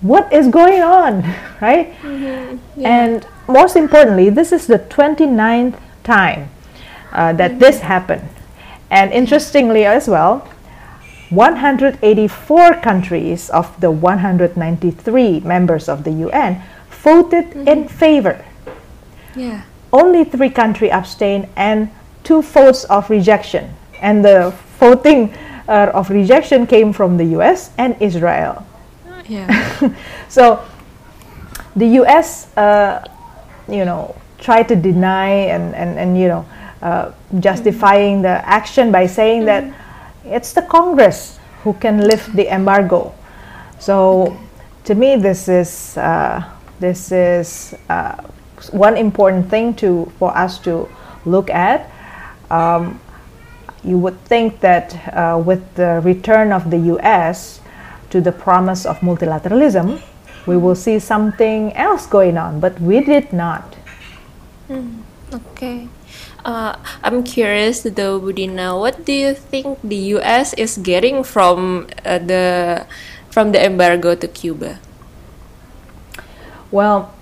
[0.00, 1.22] what is going on,
[1.60, 1.94] right?
[2.02, 2.80] Mm-hmm.
[2.80, 2.88] Yeah.
[2.88, 6.50] And most importantly, this is the 29th time
[7.12, 7.60] uh, that mm-hmm.
[7.60, 8.28] this happened.
[8.90, 10.48] And interestingly as well,
[11.30, 17.68] 184 countries of the 193 members of the UN voted mm-hmm.
[17.68, 18.44] in favor.
[19.36, 19.62] Yeah.
[19.92, 21.90] Only three countries abstained and
[22.24, 23.74] two votes of rejection.
[24.00, 25.32] And the voting
[25.68, 28.66] uh, of rejection came from the US and Israel.
[29.30, 29.94] Yeah.
[30.28, 30.66] so
[31.76, 32.50] the U.S.
[32.56, 33.06] Uh,
[33.68, 36.44] you know tried to deny and and, and you know
[36.82, 38.34] uh, justifying mm-hmm.
[38.34, 39.70] the action by saying mm-hmm.
[39.70, 43.14] that it's the Congress who can lift the embargo.
[43.78, 44.36] So
[44.84, 46.42] to me, this is uh,
[46.80, 48.16] this is uh,
[48.72, 50.88] one important thing to for us to
[51.24, 51.86] look at.
[52.50, 53.00] Um,
[53.84, 57.59] you would think that uh, with the return of the U.S
[58.10, 60.02] to the promise of multilateralism,
[60.46, 63.76] we will see something else going on, but we did not.
[64.68, 65.88] Mm, okay.
[66.44, 70.54] Uh, I'm curious though, Bu Dinna, what do you think the U.S.
[70.54, 72.86] is getting from uh, the
[73.30, 74.80] from the embargo to Cuba?
[76.70, 77.12] Well,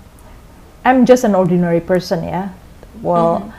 [0.85, 2.49] I'm just an ordinary person, yeah.
[3.01, 3.51] Well, mm-hmm.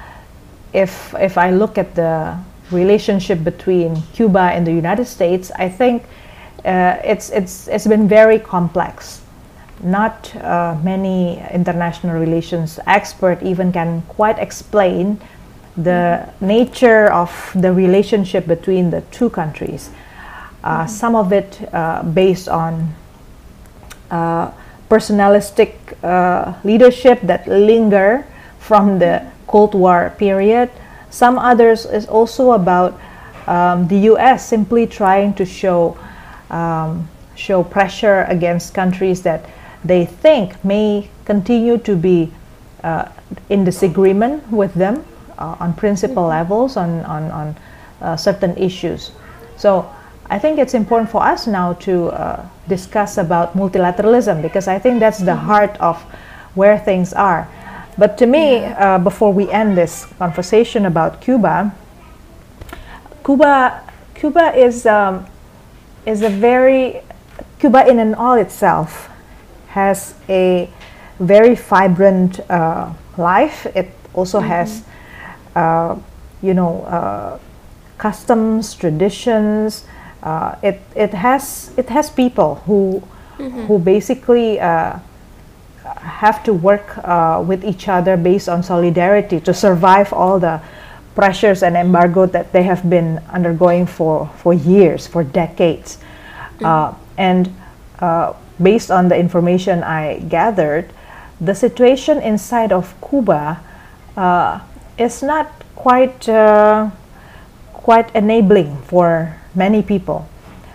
[0.73, 2.38] if if I look at the
[2.71, 6.05] relationship between Cuba and the United States, I think
[6.64, 9.20] uh, it's, it's, it's been very complex.
[9.83, 15.20] Not uh, many international relations expert even can quite explain
[15.76, 19.91] the nature of the relationship between the two countries.
[20.62, 20.89] Uh, mm-hmm.
[20.89, 22.95] Some of it uh, based on
[24.11, 24.51] uh,
[24.91, 28.26] personalistic uh, leadership that linger
[28.59, 30.70] from the Cold War period.
[31.11, 33.01] Some others is also about
[33.47, 34.47] um, the U.S.
[34.47, 35.97] simply trying to show
[36.51, 39.44] um, show pressure against countries that
[39.84, 42.30] they think may continue to be
[42.84, 43.09] uh,
[43.48, 45.05] in disagreement with them
[45.38, 46.38] uh, on principal mm-hmm.
[46.48, 47.57] levels on, on, on
[48.01, 49.12] uh, certain issues.
[49.57, 49.90] So
[50.28, 55.01] I think it's important for us now to uh, discuss about multilateralism because I think
[55.01, 55.46] that's the mm-hmm.
[55.46, 56.01] heart of
[56.55, 57.48] where things are.
[57.98, 61.74] But to me, uh, before we end this conversation about Cuba,
[63.24, 63.82] Cuba,
[64.14, 65.26] Cuba is um,
[66.11, 67.00] is a very
[67.58, 69.08] Cuba in and all itself
[69.68, 70.68] has a
[71.18, 73.66] very vibrant uh, life.
[73.76, 74.48] It also mm-hmm.
[74.48, 74.84] has,
[75.54, 75.96] uh,
[76.42, 77.38] you know, uh,
[77.98, 79.84] customs, traditions.
[80.22, 83.02] Uh, it it has it has people who
[83.38, 83.66] mm-hmm.
[83.66, 84.98] who basically uh,
[85.84, 90.61] have to work uh, with each other based on solidarity to survive all the
[91.14, 95.98] pressures and embargo that they have been undergoing for for years, for decades,
[96.58, 96.96] mm-hmm.
[97.18, 97.50] and
[98.62, 100.92] based on the information I gathered,
[101.40, 103.61] the situation inside of Cuba
[104.16, 104.61] uh,
[104.98, 106.90] is not quite uh,
[107.72, 110.28] quite enabling for many people,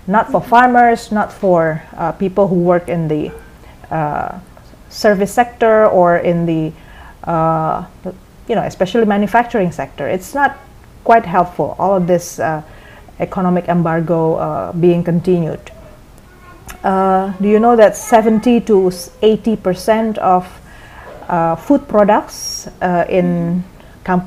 [0.07, 3.31] not for farmers, not for uh, people who work in the
[3.91, 4.39] uh,
[4.89, 6.73] service sector or in the
[7.23, 7.85] uh,
[8.47, 10.07] you know especially manufacturing sector.
[10.07, 10.57] It's not
[11.03, 11.75] quite helpful.
[11.79, 12.61] All of this uh,
[13.19, 15.71] economic embargo being continued.
[16.83, 18.91] Uh, do you know that 70 to
[19.21, 20.45] 80 percent of
[21.27, 23.63] uh, food products uh, in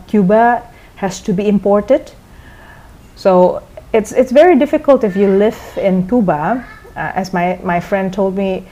[0.08, 0.62] Cuba
[0.96, 2.10] has to be imported?
[3.16, 3.62] So
[3.92, 6.64] it's it's very difficult if you live in Cuba.
[6.96, 8.66] Uh, as my, my friend told me,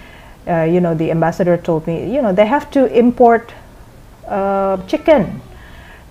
[0.49, 3.53] uh, you know, the ambassador told me, you know, they have to import
[4.87, 5.41] chicken.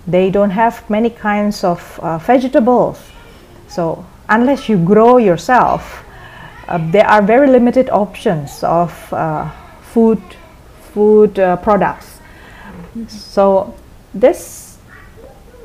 [0.07, 1.81] They don't have many kinds of
[2.25, 3.01] vegetables.
[3.67, 6.05] So unless you grow yourself,
[6.67, 9.49] uh, there are very limited options of uh,
[9.81, 10.21] food
[10.93, 12.19] food uh, products.
[13.07, 13.75] So
[14.13, 14.77] this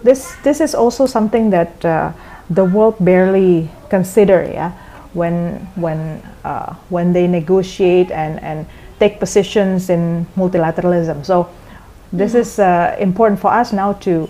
[0.03, 2.12] this this is also something that uh,
[2.51, 4.44] the world barely consider.
[4.44, 4.72] Yeah,
[5.14, 8.66] when when uh, when they negotiate and and
[8.98, 11.24] take positions in multilateralism.
[11.24, 11.48] So
[12.12, 14.28] this is uh, important for us now to.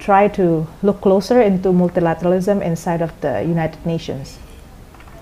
[0.00, 4.38] try to look closer into multilateralism inside of the United Nations.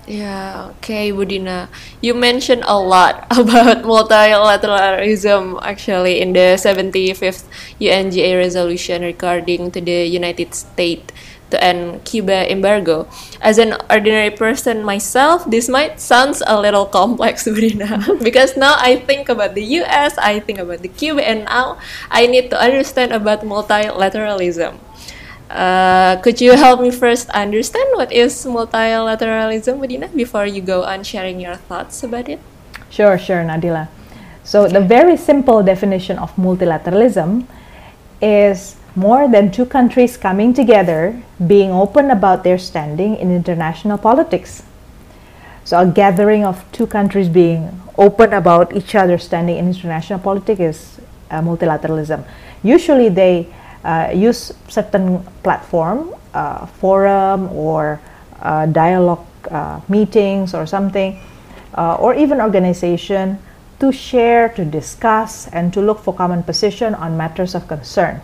[0.07, 1.67] Yeah, okay, Bu Dinna.
[1.99, 7.43] You mentioned a lot about multilateralism actually in the 75th
[7.83, 11.11] UNGA resolution regarding to the United States
[11.49, 13.07] to end Cuba embargo.
[13.41, 18.75] As an ordinary person myself, this might sounds a little complex, Bu Dinna, because now
[18.79, 21.77] I think about the US, I think about the Cuba, and now
[22.11, 24.77] I need to understand about multilateralism.
[25.49, 30.83] Uh, could you help me first understand what is multilateralism, Bu Dinna, before you go
[30.83, 32.39] on sharing your thoughts about it?
[32.89, 33.87] Sure, sure, Nadila.
[34.43, 37.43] So, the very simple definition of multilateralism
[38.21, 41.13] is more than two countries coming together,
[41.45, 44.63] being open about their standing in international politics.
[45.63, 50.59] So, a gathering of two countries being open about each other's standing in international politics
[50.59, 52.25] is uh, multilateralism.
[52.63, 58.01] Usually, they uh, use certain platform, uh, forum or
[58.41, 61.19] uh, dialogue uh, meetings or something,
[61.77, 63.37] uh, or even organization
[63.79, 68.21] to share, to discuss, and to look for common position on matters of concern.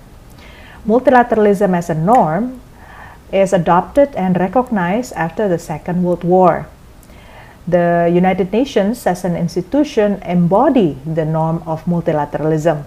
[0.86, 2.60] Multilateralism as a norm
[3.32, 6.68] is adopted and recognized after the Second World War.
[7.68, 12.86] The United Nations as an institution embody the norm of multilateralism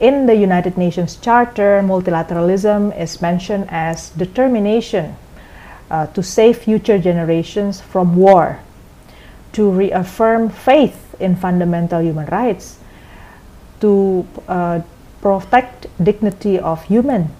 [0.00, 5.16] in the United Nations Charter, multilateralism is mentioned as determination
[5.90, 8.58] uh, to save future generations from war,
[9.52, 12.78] to reaffirm faith in fundamental human rights,
[13.80, 14.80] to uh,
[15.24, 17.32] protect dignity of human,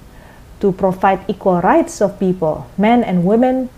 [0.61, 3.69] to provide equal rights of people, men and women,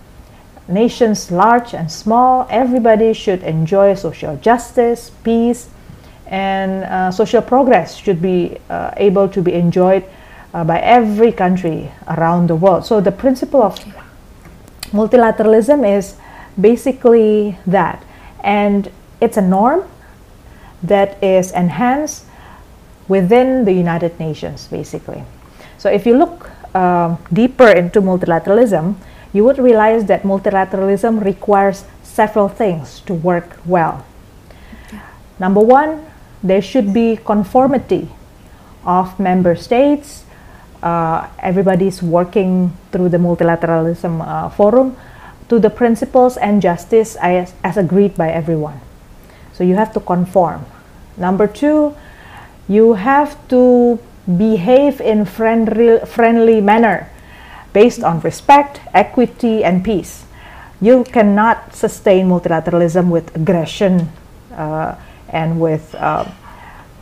[0.68, 5.68] nations large and small, everybody should enjoy social justice, peace,
[6.28, 10.04] and uh, social progress should be uh, able to be enjoyed
[10.54, 12.86] uh, by every country around the world.
[12.86, 13.74] So the principle of
[14.94, 16.14] multilateralism is
[16.60, 18.04] basically that,
[18.44, 18.90] and
[19.20, 19.82] it's a norm
[20.82, 22.24] that is enhanced
[23.08, 25.24] within the United Nations, basically.
[25.78, 28.94] So if you look uh, deeper into multilateralism,
[29.32, 34.04] you would realize that multilateralism requires several things to work well.
[35.38, 36.06] Number one,
[36.42, 38.08] there should be conformity
[38.84, 40.24] of member states.
[40.82, 44.96] Uh, everybody's working through the multilateralism uh, forum
[45.48, 48.80] to the principles and justice as, as agreed by everyone.
[49.52, 50.64] So you have to conform.
[51.16, 51.94] Number two,
[52.68, 53.98] you have to
[54.36, 57.08] behave in friendly, friendly manner
[57.72, 60.24] based on respect, equity, and peace.
[60.80, 64.10] You cannot sustain multilateralism with aggression
[64.52, 64.96] uh,
[65.28, 66.24] and with uh,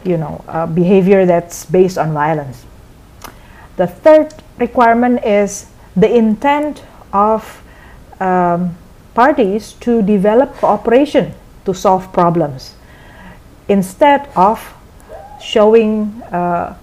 [0.05, 2.65] you know uh, behavior that's based on violence.
[3.77, 7.63] The third requirement is the intent of
[8.21, 8.77] um,
[9.15, 11.35] parties to develop cooperation
[11.65, 12.75] to solve problems.
[13.69, 14.74] instead of
[15.45, 16.75] showing uh,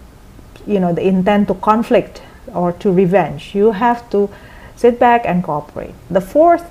[0.68, 2.22] you know the intent to conflict
[2.53, 4.30] or to revenge you have to
[4.76, 6.70] sit back and cooperate the fourth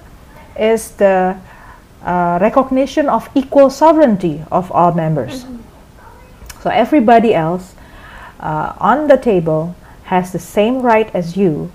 [0.59, 1.37] is the
[2.05, 5.59] uh, recognition of equal sovereignty of all members mm-hmm.
[6.63, 7.75] so everybody else
[8.39, 9.75] uh, on the table
[10.05, 11.71] has the same right as you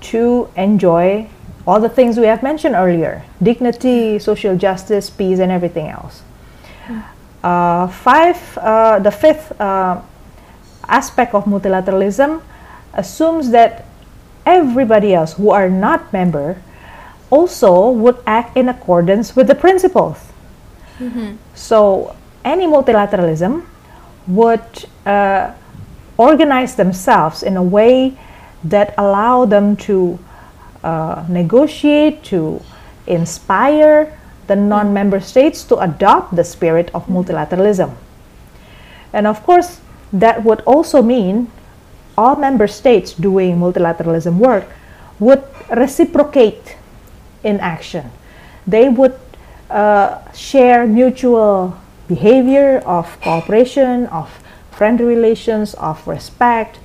[0.00, 1.28] to enjoy
[1.66, 6.27] all the things we have mentioned earlier dignity social justice peace and everything else mm.
[7.88, 10.00] Five uh, the fifth uh,
[10.88, 12.42] aspect of multilateralism
[12.94, 13.84] assumes that
[14.46, 16.56] everybody else who are not member
[17.30, 20.18] also would act in accordance with the principles.
[20.98, 21.36] Mm-hmm.
[21.54, 23.64] So any multilateralism
[24.26, 24.66] would
[25.06, 25.52] uh,
[26.16, 28.16] organize themselves in a way
[28.64, 30.18] that allow them to
[30.82, 32.60] uh, negotiate, to
[33.06, 34.17] inspire
[34.48, 37.94] the non-member states to adopt the spirit of multilateralism.
[39.12, 39.80] And of course,
[40.12, 41.50] that would also mean
[42.16, 44.66] all member states doing multilateralism work
[45.20, 46.76] would reciprocate
[47.44, 48.10] in action.
[48.66, 49.14] They would
[49.70, 51.78] uh, share mutual
[52.08, 54.42] behavior of cooperation, of
[54.72, 56.78] friendly relations, of respect,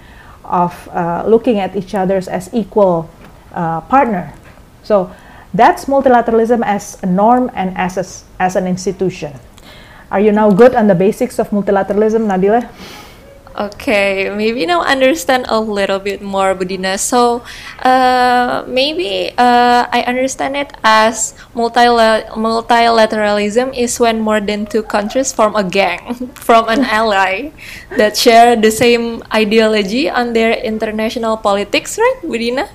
[0.43, 3.09] of uh, looking at each other as equal
[3.53, 4.34] uh, partner.
[4.84, 5.11] So
[5.54, 8.06] that's multilateralism as a norm and as, a,
[8.41, 9.34] as an institution.
[10.12, 12.70] Are you now good on the basics of multilateralism, Nadila?
[13.54, 16.97] Okay, maybe now understand a little bit more, Bu Dinna.
[16.97, 17.45] So,
[17.86, 25.56] uh, maybe uh, I understand it as multilateralism is when more than two countries form
[25.56, 27.51] a gang from an ally
[27.93, 32.74] that share the same ideology on their international politics, right, Bu Dinna?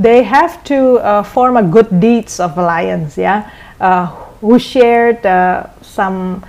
[0.00, 4.06] They have to uh, form a good deeds of alliance, yeah, uh,
[4.40, 6.42] who shared uh, some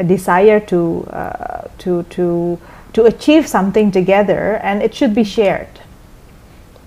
[0.00, 2.58] desire to uh, to to
[2.96, 5.68] to achieve something together and it should be shared.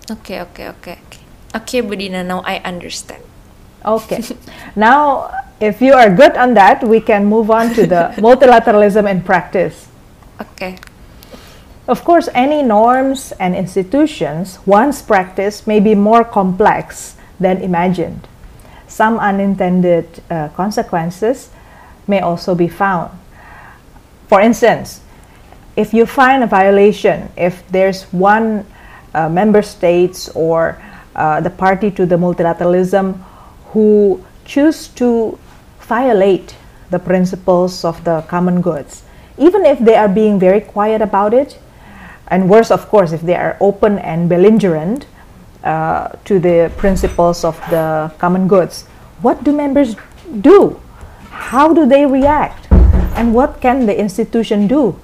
[0.09, 1.21] Okay okay okay okay.
[1.53, 3.21] Okay Bu Dinna now i understand.
[3.85, 4.25] Okay.
[4.75, 5.29] Now
[5.61, 9.85] if you are good on that we can move on to the multilateralism in practice.
[10.41, 10.81] Okay
[11.89, 18.27] of course any norms and institutions once practiced may be more complex than imagined
[18.89, 21.49] some unintended uh, consequences
[22.07, 23.11] may also be found.
[24.27, 25.01] For instance,
[25.77, 28.65] if you find a violation, if there's one
[29.13, 30.81] uh, member states or
[31.15, 33.23] uh, the party to the multilateralism
[33.71, 35.37] who choose to
[35.81, 36.55] violate
[36.89, 39.03] the principles of the common goods,
[39.37, 41.59] even if they are being very quiet about it,
[42.29, 45.07] and worse, of course, if they are open and belligerent
[45.63, 48.85] uh, to the principles of the common goods,
[49.21, 49.95] what do members
[50.41, 50.79] do?
[51.39, 52.67] how do they react
[53.15, 54.95] and what can the institution do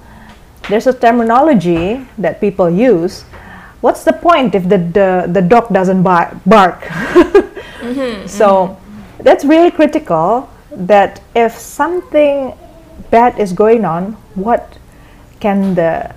[0.68, 3.22] there's a terminology that people use
[3.80, 6.80] what's the point if the the, the dog doesn't bark, bark?
[6.84, 9.22] mm-hmm, so mm-hmm.
[9.22, 12.52] that's really critical that if something
[13.10, 14.78] bad is going on what
[15.40, 16.14] can the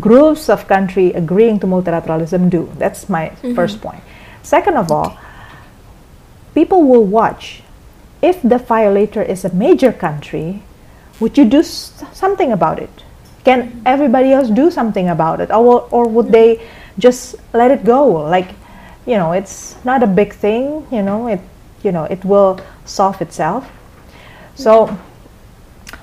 [0.00, 3.54] groups of country agreeing to multilateralism do that's my mm-hmm.
[3.54, 4.02] first point
[4.42, 5.18] second of all
[6.54, 7.62] people will watch
[8.22, 10.62] if the violator is a major country,
[11.18, 13.04] would you do s- something about it?
[13.44, 15.50] Can everybody else do something about it?
[15.50, 16.64] Or, or would they
[16.98, 18.06] just let it go?
[18.06, 18.50] Like,
[19.04, 21.40] you know, it's not a big thing, you know, it,
[21.82, 23.68] you know, it will solve itself.
[24.54, 24.96] So,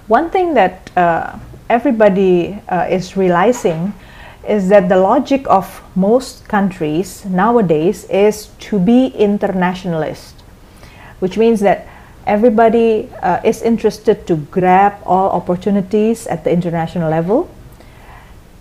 [0.07, 3.93] one thing that uh, everybody uh, is realizing
[4.47, 10.41] is that the logic of most countries nowadays is to be internationalist,
[11.19, 11.87] which means that
[12.25, 17.49] everybody uh, is interested to grab all opportunities at the international level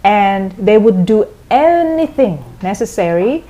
[0.05, 3.45] and they would do anything necessary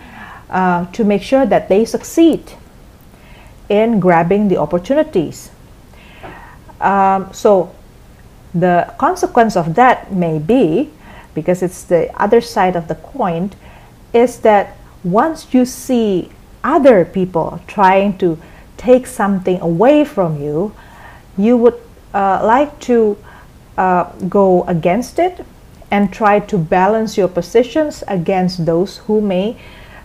[0.50, 2.52] uh, to make sure that they succeed
[3.68, 5.50] in grabbing the opportunities.
[6.80, 7.74] Um, so
[8.60, 10.90] the consequence of that may be,
[11.34, 13.52] because it's the other side of the coin,
[14.12, 16.30] is that once you see
[16.64, 18.38] other people trying to
[18.76, 20.74] take something away from you,
[21.36, 21.78] you would
[22.14, 23.16] uh, like to
[23.76, 25.44] uh, go against it
[25.90, 29.56] and try to balance your positions against those who may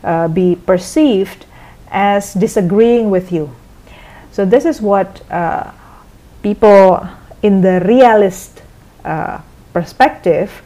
[0.03, 1.45] uh, be perceived
[1.89, 3.53] as disagreeing with you.
[4.31, 5.71] So, this is what uh,
[6.41, 7.07] people
[7.43, 8.63] in the realist
[9.05, 9.39] uh,
[9.73, 10.63] perspective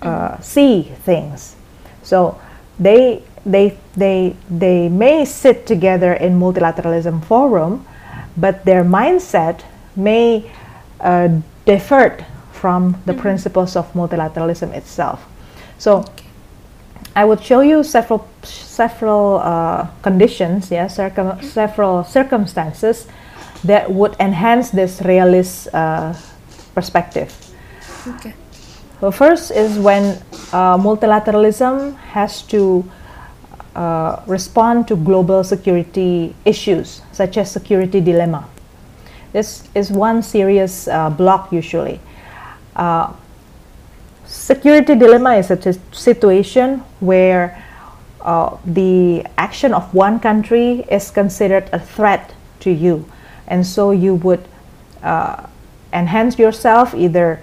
[0.00, 1.56] uh, see things.
[2.02, 2.40] So,
[2.78, 7.86] they they, they, they may sit together in multilateralism forum,
[8.36, 9.62] but their mindset
[9.94, 10.50] may
[11.00, 11.28] uh,
[11.64, 15.24] differed from the principles of multilateralism itself.
[15.78, 16.04] So
[17.14, 23.06] I would show you several several uh, conditions, yeah, circum- several circumstances
[23.64, 26.14] that would enhance this realist uh,
[26.74, 27.32] perspective.
[28.06, 28.34] Okay.
[29.00, 32.84] So first is when uh, multilateralism has to
[33.74, 38.48] uh, respond to global security issues, such as security dilemma.
[39.32, 42.00] This is one serious uh, block usually.
[42.74, 43.12] Uh,
[44.24, 47.62] security dilemma is a t- situation where
[48.22, 53.04] uh, the action of one country is considered a threat to you,
[53.48, 54.46] and so you would
[55.02, 55.46] uh,
[55.92, 57.40] enhance yourself, either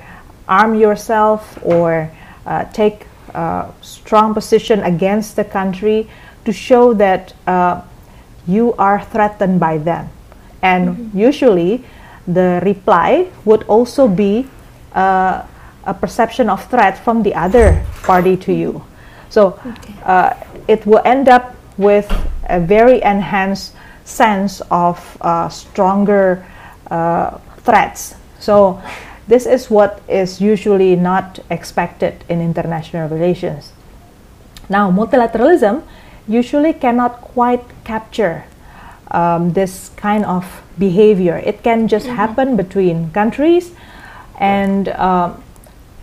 [0.48, 2.12] arm yourself or
[2.46, 6.10] uh, take a strong position against the country
[6.46, 7.82] to show that uh,
[8.48, 10.10] you are threatened by them.
[10.62, 11.84] And usually,
[12.28, 14.48] the reply would also be
[14.94, 15.46] uh,
[15.86, 18.84] a perception of threat from the other party to you.
[19.30, 19.60] So
[20.06, 20.34] uh,
[20.68, 22.08] it will end up with
[22.48, 23.74] a very enhanced
[24.04, 26.46] sense of uh, stronger
[26.92, 28.16] uh, threats.
[28.40, 28.82] So
[29.28, 33.72] this is what is usually not expected in international relations.
[34.70, 35.84] Now, multilateralism
[36.28, 38.46] usually cannot quite capture
[39.12, 41.38] um, this kind of behavior.
[41.38, 43.72] It can just happen between countries,
[44.40, 45.44] and um,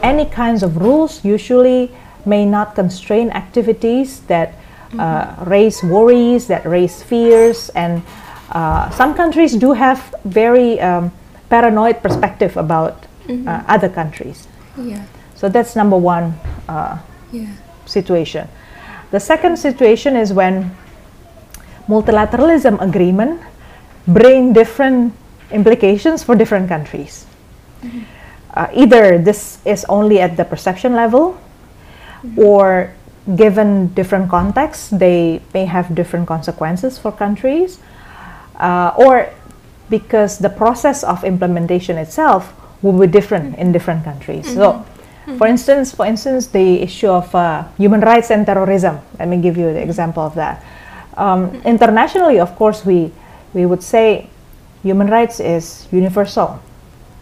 [0.03, 1.91] any kinds of rules usually
[2.25, 4.55] may not constrain activities that
[4.99, 8.03] uh, raise worries, that raise fears, and
[8.53, 11.13] uh, some countries do have very um,
[11.49, 14.49] paranoid perspective about uh, other countries.
[14.77, 15.05] Yeah.
[15.35, 16.35] So that's number one
[16.69, 16.99] uh,
[17.33, 17.47] Yeah.
[17.87, 18.49] situation.
[19.11, 20.71] The second situation is when
[21.89, 23.41] multilateralism agreement
[24.07, 25.13] bring different
[25.51, 27.27] implications for different countries.
[28.55, 31.39] Uh, either this is only at the perception level,
[32.37, 32.93] or
[33.37, 37.79] given different contexts, they may have different consequences for countries,
[38.57, 39.29] uh, or
[39.89, 42.53] because the process of implementation itself
[42.83, 44.47] will be different in different countries.
[44.55, 44.85] So,
[45.39, 49.01] for instance, for instance, the issue of uh, human rights and terrorism.
[49.19, 50.65] Let me give you the example of that.
[51.17, 53.13] Um, internationally, of course, we
[53.53, 54.31] we would say
[54.83, 56.61] human rights is universal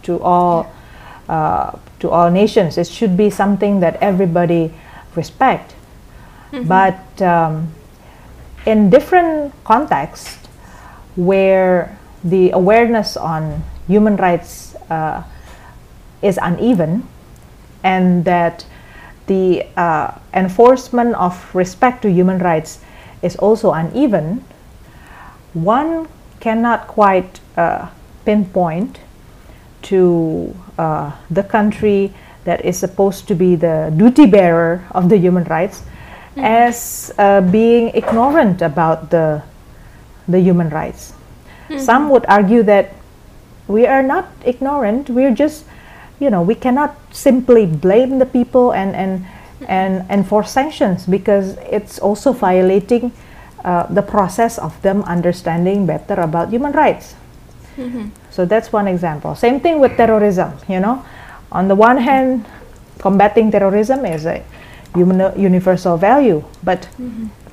[0.03, 0.71] to all
[1.27, 2.77] uh, to all nations.
[2.77, 4.73] It should be something that everybody
[5.15, 5.75] respect.
[6.51, 7.73] But um,
[8.65, 10.47] in different contexts
[11.15, 15.23] where the awareness on human rights uh,
[16.21, 17.07] is uneven
[17.83, 18.65] and that
[19.27, 22.79] the uh, enforcement of respect to human rights
[23.21, 24.43] is also uneven,
[25.53, 26.07] one
[26.39, 27.89] cannot quite uh,
[28.25, 28.99] pinpoint
[29.81, 35.43] to uh, the country that is supposed to be the duty bearer of the human
[35.45, 35.83] rights
[36.37, 39.41] as uh, being ignorant about the
[40.27, 41.13] the human rights.
[41.77, 42.93] Some would argue that
[43.67, 45.09] we are not ignorant.
[45.09, 45.65] We're just,
[46.19, 49.25] you know, we cannot simply blame the people and and
[49.67, 53.11] and enforce sanctions because it's also violating
[53.65, 57.13] uh, the process of them understanding better about human rights.
[58.31, 59.35] So that's one example.
[59.35, 60.53] Same thing with terrorism.
[60.67, 61.05] You know,
[61.51, 62.45] on the one hand,
[62.99, 64.43] combating terrorism is a
[64.95, 66.87] universal value, but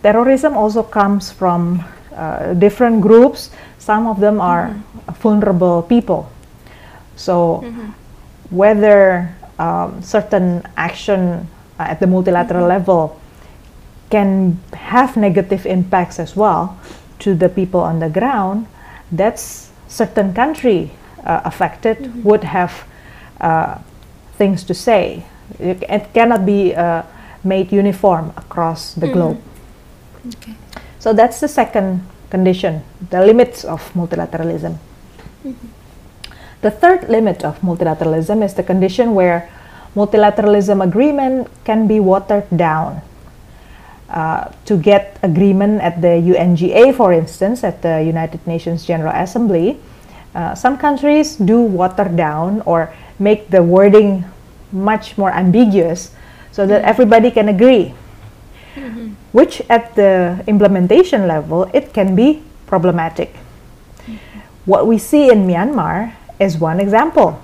[0.02, 1.84] terrorism also comes from
[2.14, 3.50] uh, different groups.
[3.78, 4.74] Some of them are
[5.20, 6.30] vulnerable people.
[7.16, 7.64] So
[8.50, 13.20] whether um, certain action uh, at the multilateral level
[14.10, 16.78] can have negative impacts as well
[17.18, 18.66] to the people on the ground,
[19.10, 20.90] that's certain country
[21.24, 22.84] uh, affected would have
[23.40, 23.78] uh,
[24.36, 25.24] things to say.
[25.58, 27.02] It, it cannot be uh,
[27.46, 29.40] made uniform across the globe.
[30.36, 30.54] Okay.
[30.98, 34.76] So that's the second condition, the limits of multilateralism.
[36.62, 39.48] The third limit of multilateralism is the condition where
[39.94, 43.02] multilateralism agreement can be watered down.
[44.10, 49.78] Uh, to get agreement at the UNGA, for instance, at the United Nations General Assembly,
[50.34, 54.24] uh, some countries do water down or make the wording
[54.70, 56.14] much more ambiguous
[56.56, 57.92] so that everybody can agree
[58.72, 59.12] mm-hmm.
[59.36, 63.36] which at the implementation level it can be problematic.
[64.08, 64.40] Mm-hmm.
[64.64, 67.36] What we see in Myanmar is one example.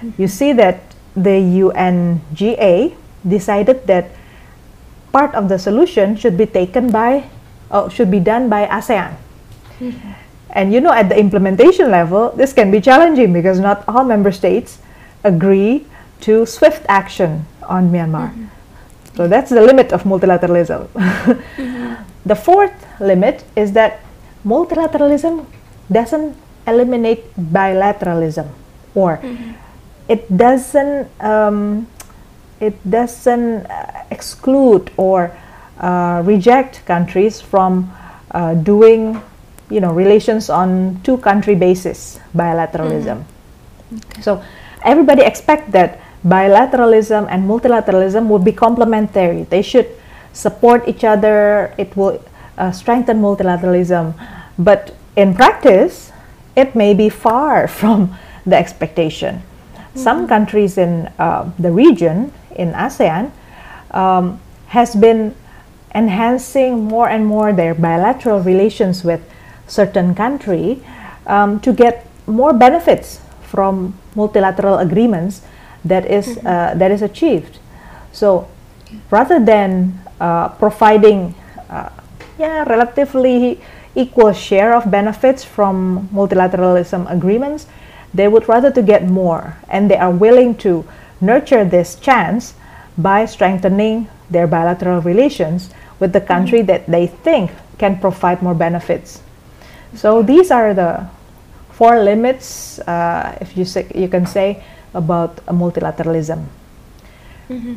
[0.00, 0.22] Mm-hmm.
[0.22, 0.80] You see that
[1.12, 2.96] the UNGA
[3.28, 4.08] decided that
[5.12, 7.28] part of the solution should be taken by
[7.70, 9.12] uh, should be done by ASEAN.
[10.50, 14.32] And you know at the implementation level this can be challenging because not all member
[14.32, 14.80] states
[15.22, 15.84] agree
[16.24, 18.30] to swift action on Myanmar.
[18.30, 18.46] Mm-hmm.
[19.16, 20.88] So that's the limit of multilateralism.
[20.94, 21.94] mm-hmm.
[22.26, 24.00] The fourth limit is that
[24.44, 25.46] multilateralism
[25.90, 28.48] doesn't eliminate bilateralism
[28.94, 29.52] or mm-hmm.
[30.08, 31.86] it doesn't um,
[32.60, 35.32] it doesn't uh, exclude or
[35.80, 37.90] uh, reject countries from
[38.32, 39.20] uh, doing
[39.70, 43.96] you know relations on two country basis bilateralism mm-hmm.
[43.96, 44.22] okay.
[44.22, 44.42] so
[44.84, 49.44] everybody expect that bilateralism and multilateralism will be complementary.
[49.44, 49.88] They should
[50.32, 51.74] support each other.
[51.78, 52.22] It will
[52.56, 54.14] uh, strengthen multilateralism.
[54.58, 56.12] But in practice
[56.54, 59.42] it may be far from the expectation.
[59.98, 60.04] Mm-hmm.
[60.04, 63.32] some countries in uh, the region in asean
[63.90, 65.34] um, has been
[65.94, 69.20] enhancing more and more their bilateral relations with
[69.66, 70.82] certain country
[71.26, 75.40] um, to get more benefits from multilateral agreements
[75.88, 76.46] that is, mm-hmm.
[76.46, 77.58] uh, that is achieved.
[78.12, 78.48] So
[79.10, 81.34] rather than uh, providing
[81.68, 81.90] uh,
[82.38, 83.60] yeah, relatively
[83.94, 87.66] equal share of benefits from multilateralism agreements,
[88.14, 90.84] they would rather to get more and they are willing to
[91.20, 92.54] nurture this chance
[92.96, 96.66] by strengthening their bilateral relations with the country mm-hmm.
[96.66, 99.22] that they think can provide more benefits.
[99.94, 101.06] So these are the
[101.70, 104.62] four limits, uh, if you say, you can say,
[104.94, 106.46] about multilateralism.
[107.48, 107.76] Mm-hmm.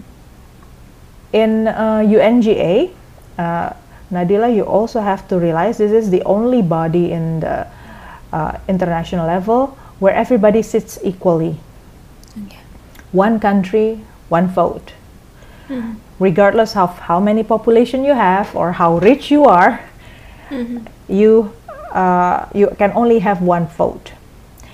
[1.34, 2.91] In uh, UNGA,
[3.38, 3.74] uh,
[4.12, 7.68] Nadila, you also have to realize this is the only body in the
[8.34, 11.55] uh, international level where everybody sits equally.
[12.45, 12.59] Okay.
[13.12, 14.93] One country, one vote.
[15.70, 15.93] Mm-hmm.
[16.20, 19.80] Regardless of how many population you have or how rich you are,
[20.49, 20.86] mm-hmm.
[21.07, 21.53] you
[21.91, 24.12] uh, you can only have one vote.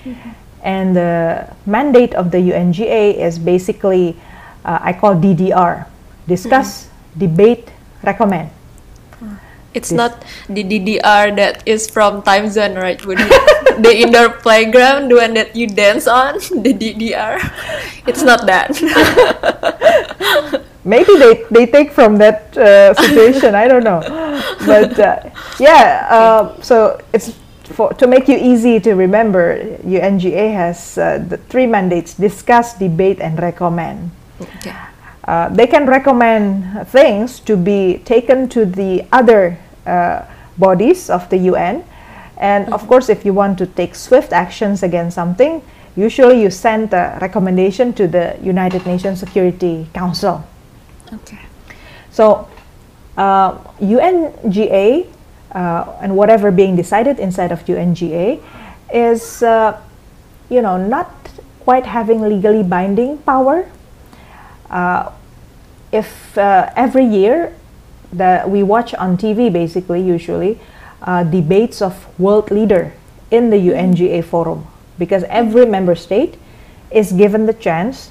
[0.04, 0.30] Mm-hmm.
[0.62, 4.16] And the mandate of the UNGA is basically,
[4.64, 5.86] uh, I call DDR
[6.26, 7.18] discuss, mm-hmm.
[7.20, 7.70] debate,
[8.04, 8.50] recommend.
[9.74, 9.96] It's this.
[9.96, 12.98] not the DDR that is from Timezone, right?
[13.78, 16.34] the indoor playground, the one that you dance on,
[16.64, 17.38] the DDR.
[18.06, 18.72] It's not that.
[20.84, 24.00] maybe they, they take from that uh, situation i don't know
[24.64, 25.20] but uh,
[25.58, 27.36] yeah uh, so it's
[27.72, 33.20] for to make you easy to remember unga has uh, the three mandates discuss debate
[33.20, 34.10] and recommend
[34.40, 34.74] okay.
[35.24, 40.24] Uh, they can recommend things to be taken to the other uh,
[40.56, 41.84] bodies of the un
[42.38, 42.72] and mm-hmm.
[42.74, 45.60] of course if you want to take swift actions against something
[45.96, 50.42] usually you send a recommendation to the united nations security council
[51.12, 51.40] Okay.
[52.10, 52.48] So,
[53.16, 55.06] uh, UNGA
[55.52, 58.40] uh, and whatever being decided inside of UNGA
[58.92, 59.80] is, uh,
[60.48, 61.12] you know, not
[61.60, 63.68] quite having legally binding power.
[64.70, 65.10] Uh,
[65.92, 67.54] if uh, every year
[68.12, 70.58] that we watch on TV, basically, usually,
[71.02, 72.92] uh, debates of world leader
[73.30, 74.66] in the UNGA forum,
[74.98, 76.36] because every member state
[76.90, 78.10] is given the chance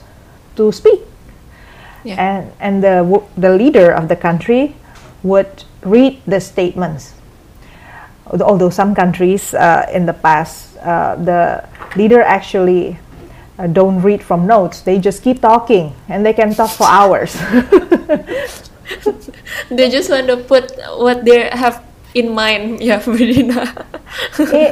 [0.55, 1.01] to speak
[2.07, 2.15] yeah.
[2.17, 3.03] and and the
[3.37, 4.75] the leader of the country
[5.23, 7.13] would read the statements.
[8.31, 11.63] Although some countries uh, in the past, uh, the
[11.95, 12.99] leader actually
[13.57, 17.33] uh, don't read from notes; they just keep talking, and they can talk for hours.
[19.69, 22.81] they just want to put what they have in mind.
[22.81, 22.99] Yeah,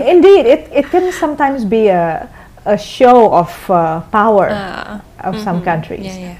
[0.03, 2.27] Indeed, it it can sometimes be a
[2.65, 5.43] a show of uh, power uh, of mm-hmm.
[5.43, 6.05] some countries.
[6.05, 6.37] Yeah, yeah.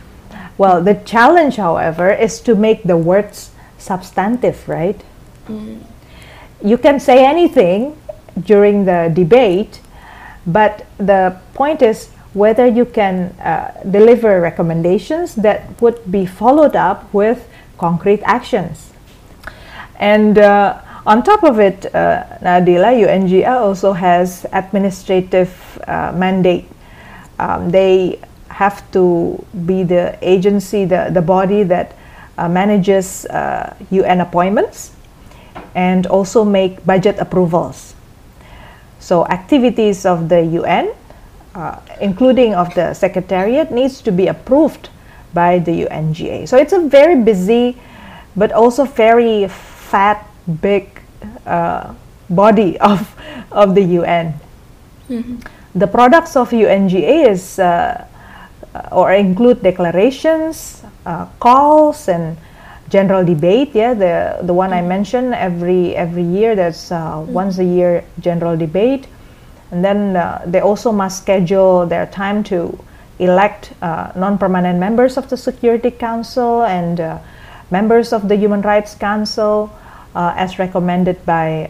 [0.58, 5.00] Well, the challenge, however, is to make the words substantive, right?
[5.48, 5.84] Mm.
[6.66, 7.96] You can say anything
[8.42, 9.82] during the debate,
[10.48, 17.14] but the point is whether you can uh, deliver recommendations that would be followed up
[17.14, 17.48] with
[17.78, 18.92] concrete actions.
[20.00, 25.54] And uh, on top of it, uh, Nadila, UNGA also has administrative
[25.86, 26.66] uh, mandate.
[27.38, 29.38] Um, they have to
[29.68, 31.96] be the agency, the, the body that
[32.40, 34.95] uh, manages uh, UN appointments
[35.76, 37.96] and also make budget approvals.
[39.00, 40.94] So activities of the UN,
[41.54, 44.90] uh, including of the Secretariat, needs to be approved
[45.34, 46.48] by the UNGA.
[46.48, 47.78] So it's a very busy,
[48.36, 50.26] but also very fat,
[50.62, 51.02] big
[51.46, 51.94] uh,
[52.30, 53.16] body of,
[53.52, 54.34] of the UN.
[55.10, 55.40] Mm-hmm.
[55.76, 58.08] The products of UNGA is uh,
[58.76, 62.36] uh, or include declarations, uh, calls, and
[62.90, 63.72] general debate.
[63.74, 64.88] Yeah, the the one I mm.
[64.88, 66.56] mentioned every every year.
[66.56, 67.26] There's uh, mm.
[67.28, 69.08] once a year general debate,
[69.72, 72.78] and then uh, they also must schedule their time to
[73.20, 77.18] elect uh, non-permanent members of the Security Council and uh,
[77.72, 79.72] members of the Human Rights Council
[80.16, 81.70] uh, as recommended by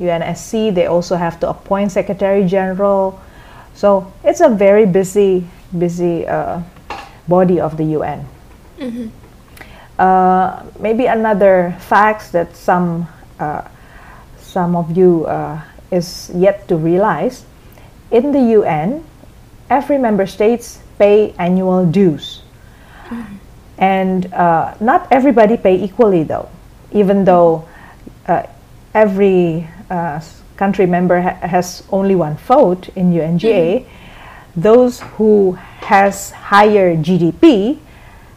[0.00, 0.68] UNSC.
[0.68, 3.18] Uh, they also have to appoint Secretary General.
[3.74, 5.46] So it's a very busy,
[5.76, 6.62] busy uh,
[7.28, 8.26] body of the UN.
[8.78, 9.21] Mm-hmm.
[10.02, 13.06] Uh, maybe another fact that some
[14.36, 15.26] some of you
[15.92, 17.44] is yet to realize
[18.12, 19.04] in the UN,
[19.70, 22.42] every member states pay annual dues.
[23.08, 23.36] Mm-hmm.
[23.78, 26.48] And uh, not everybody pay equally though,
[26.92, 27.66] even though
[28.28, 28.44] uh,
[28.94, 30.20] every uh,
[30.56, 34.60] country member ha- has only one vote in UNGA, mm-hmm.
[34.60, 37.78] those who has higher GDP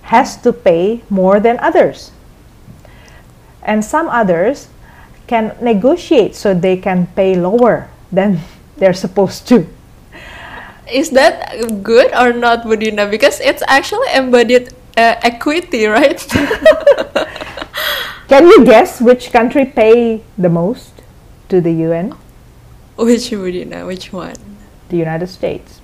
[0.06, 2.12] has to pay more than others.
[3.64, 4.70] And some others
[5.28, 8.40] can negotiate so they can pay lower than
[8.78, 9.68] they're supposed to.
[10.92, 13.08] Is that good or not, Bu Dinna?
[13.10, 16.20] Because it's actually embodied uh, equity, right?
[18.28, 20.94] Can you guess which country pay the most
[21.50, 22.14] to the UN?
[22.98, 23.86] Which Bu Dinna?
[23.86, 24.36] Which one?
[24.90, 25.82] The United States.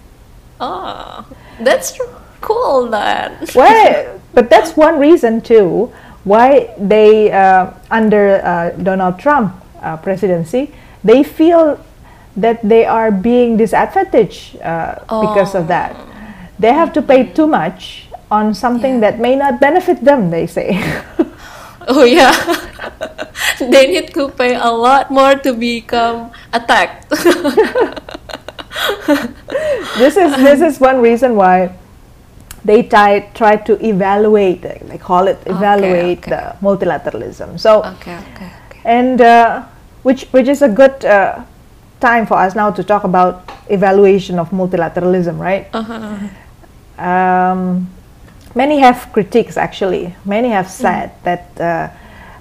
[0.60, 1.26] Oh,
[1.60, 1.98] that's
[2.42, 3.38] cool then.
[3.56, 5.92] well, but that's one reason too
[6.24, 10.72] why they uh, under uh, Donald Trump uh, presidency
[11.04, 11.84] they feel
[12.38, 15.28] that they are being disadvantaged oh.
[15.28, 15.96] because of that.
[16.60, 19.12] They have to pay too much on something yeah.
[19.12, 20.30] that may not benefit them.
[20.30, 20.78] They say.
[21.88, 22.32] oh yeah,
[23.60, 27.10] they need to pay a lot more to become attacked.
[29.98, 31.76] this is this is one reason why
[32.64, 36.56] they try try to evaluate they call it evaluate okay, okay.
[36.60, 38.82] the multilateralism so okay, okay, okay.
[38.86, 39.64] and uh,
[40.04, 41.44] which which is a good uh,
[42.00, 46.18] time for us now to talk about evaluation of multilateralism right uh-huh.
[47.04, 47.90] um,
[48.56, 50.82] many have critiques actually many have mm.
[50.86, 51.24] said mm.
[51.24, 51.90] that uh,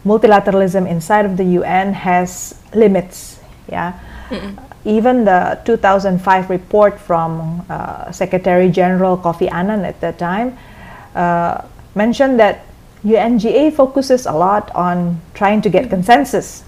[0.04, 3.98] multilateralism inside of the UN has limits yeah
[4.28, 10.56] Mm-mm even the 2005 report from uh, Secretary General Kofi Annan at that time
[11.14, 11.62] uh,
[11.94, 12.64] mentioned that
[13.04, 15.90] UNGA focuses a lot on trying to get mm-hmm.
[15.90, 16.64] consensus.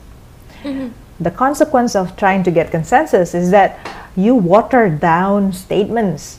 [0.62, 0.88] Mm-hmm.
[1.22, 3.78] The consequence of trying to get consensus is that
[4.16, 6.38] you water down statements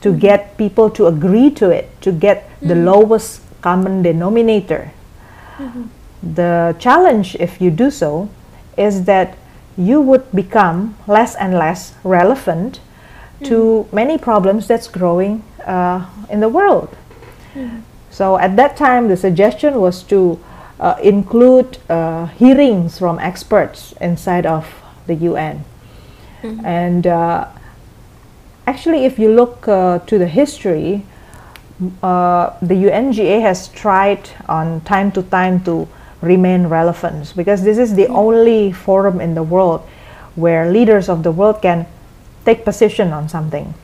[0.00, 0.18] to mm-hmm.
[0.18, 2.84] get people to agree to it, to get the mm-hmm.
[2.86, 4.92] lowest common denominator.
[6.22, 8.28] The challenge, if you do so,
[8.76, 9.36] is that
[9.76, 12.80] you would become less and less relevant
[13.40, 13.48] mm.
[13.48, 16.96] to many problems that's growing uh, in the world.
[17.54, 17.82] Mm.
[18.10, 20.38] So at that time, the suggestion was to
[20.80, 24.66] uh, include uh, hearings from experts inside of
[25.06, 25.64] the UN.
[26.42, 26.66] Mm-hmm.
[26.66, 27.48] And uh,
[28.66, 31.04] actually, if you look uh, to the history,
[32.02, 35.88] uh, the UNGA has tried on time to time to
[36.20, 39.80] remain relevant because this is the only forum in the world
[40.36, 41.86] where leaders of the world can
[42.44, 43.74] take position on something.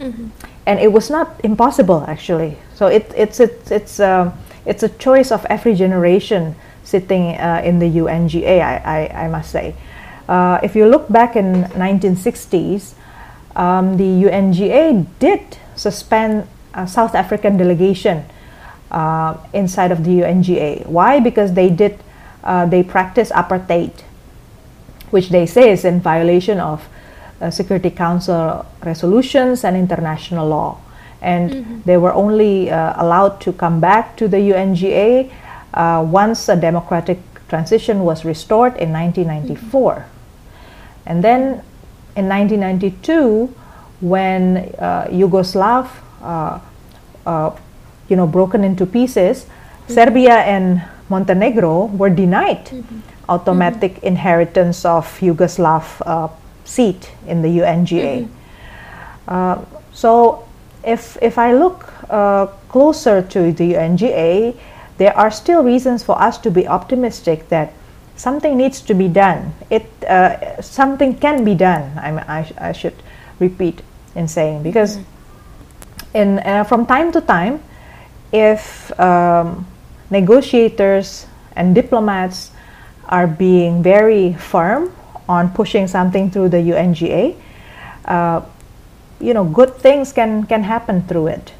[0.00, 0.28] Mm-hmm.
[0.66, 2.56] And it was not impossible actually.
[2.74, 4.32] So it, it's it's it's uh,
[4.66, 8.60] it's a choice of every generation sitting uh, in the UNGA.
[8.60, 9.74] I, I, I must say,
[10.28, 12.94] uh, if you look back in 1960s,
[13.56, 18.24] um, the UNGA did suspend a South African delegation
[18.94, 20.86] uh, inside of the UNGA.
[20.86, 21.18] Why?
[21.18, 21.98] Because they did
[22.44, 23.90] uh, they practice apartheid,
[25.10, 26.86] which they say is in violation of
[27.40, 30.78] uh, Security Council resolutions and international law.
[31.22, 31.80] And mm-hmm.
[31.86, 35.32] they were only uh, allowed to come back to the UNGA
[35.72, 37.18] uh, once a democratic
[37.48, 39.94] transition was restored in 1994.
[39.94, 40.08] Mm-hmm.
[41.06, 41.42] And then
[42.14, 43.54] in 1992,
[44.00, 45.88] when uh, Yugoslav
[48.08, 49.46] you know broken into pieces.
[49.88, 53.00] Serbia and Montenegro were denied mm-hmm.
[53.28, 54.06] automatic mm-hmm.
[54.06, 56.28] inheritance of Yugoslav uh,
[56.64, 58.24] seat in the UNGA.
[58.24, 58.32] Mm-hmm.
[59.28, 60.44] Uh, so
[60.82, 64.56] if if I look uh, closer to the UNGA,
[64.98, 67.72] there are still reasons for us to be optimistic that
[68.16, 69.52] something needs to be done.
[69.70, 71.92] It uh, something can be done.
[71.98, 72.96] I, I, I should
[73.38, 73.82] repeat
[74.14, 76.16] in saying because mm-hmm.
[76.16, 77.60] in uh, from time to time
[78.34, 79.64] if um,
[80.10, 82.50] negotiators and diplomats
[83.06, 84.90] are being very firm
[85.28, 87.36] on pushing something through the UNGA,
[88.06, 88.42] uh,
[89.20, 91.52] you know, good things can, can happen through it.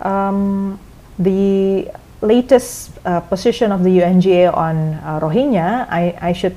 [0.00, 0.80] Um,
[1.18, 1.90] the
[2.22, 6.56] latest uh, position of the UNGA on uh, Rohingya, I, I should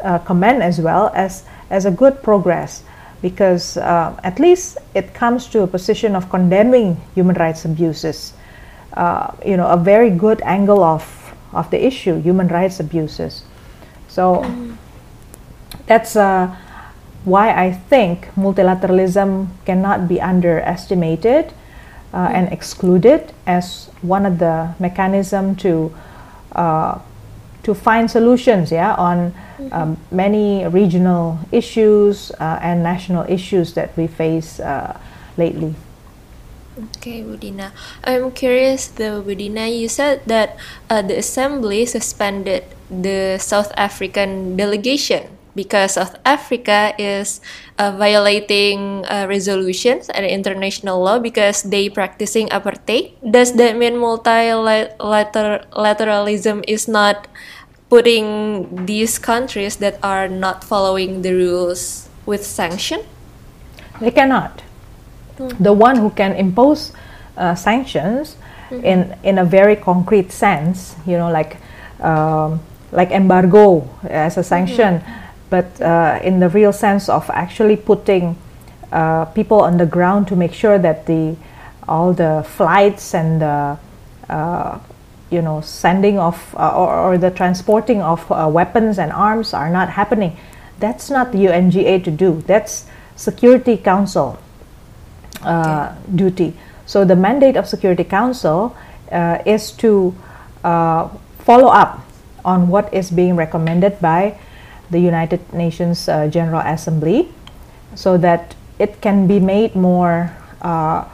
[0.00, 2.84] uh, commend as well as, as a good progress
[3.22, 8.34] because uh, at least it comes to a position of condemning human rights abuses.
[8.94, 13.42] Uh, you know, a very good angle of, of the issue, human rights abuses.
[14.08, 14.44] So
[15.86, 16.54] that's uh,
[17.24, 21.54] why I think multilateralism cannot be underestimated
[22.12, 22.34] uh, mm.
[22.34, 25.94] and excluded as one of the mechanism to
[26.52, 26.98] uh,
[27.62, 29.32] to find solutions yeah on
[29.70, 34.60] um, many regional issues uh, and national issues that we face
[35.38, 35.74] lately
[36.72, 37.76] Okay, Bu Dinna.
[38.00, 40.56] I'm curious though, Bu Dinna, you said that
[40.88, 47.44] uh, the assembly suspended the South African delegation because South Africa is
[47.76, 53.12] uh, violating uh, resolutions and international law because they practicing apartheid.
[53.20, 57.28] Does that mean multilateralism is not
[57.92, 63.04] putting these countries that are not following the rules with sanction?
[64.00, 64.71] They cannot.
[65.48, 66.92] The one who can impose
[67.36, 68.36] uh, sanctions
[68.70, 68.84] mm-hmm.
[68.84, 71.56] in in a very concrete sense, you know, like
[72.00, 72.60] um,
[72.92, 75.00] like embargo as a sanction.
[75.00, 75.22] Mm-hmm
[75.52, 78.34] but uh, in the real sense of actually putting
[78.90, 81.36] uh, people on the ground to make sure that the
[81.86, 83.76] all the flights and the
[84.30, 84.78] uh,
[85.28, 89.68] you know sending of uh, or, or, the transporting of uh, weapons and arms are
[89.68, 90.34] not happening.
[90.78, 92.42] That's not the UNGA to do.
[92.46, 94.38] That's Security Council
[95.44, 95.94] okay.
[96.14, 96.54] duty.
[96.86, 98.76] So the mandate of Security Council
[99.46, 100.14] is to
[101.44, 102.00] follow up
[102.44, 104.38] on what is being recommended by
[104.90, 107.28] the United Nations uh, General Assembly
[107.94, 110.30] so that it can be made more
[110.60, 111.04] uh,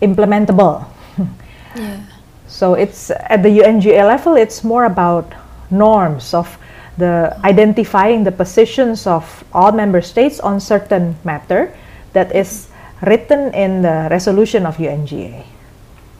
[0.00, 0.86] implementable.
[1.76, 2.00] yeah.
[2.46, 5.32] So it's at the UNGA level, it's more about
[5.70, 6.58] norms of
[6.96, 11.74] the identifying the positions of all member states on certain matter
[12.12, 12.68] that is
[13.06, 15.44] written in the resolution of UNGA.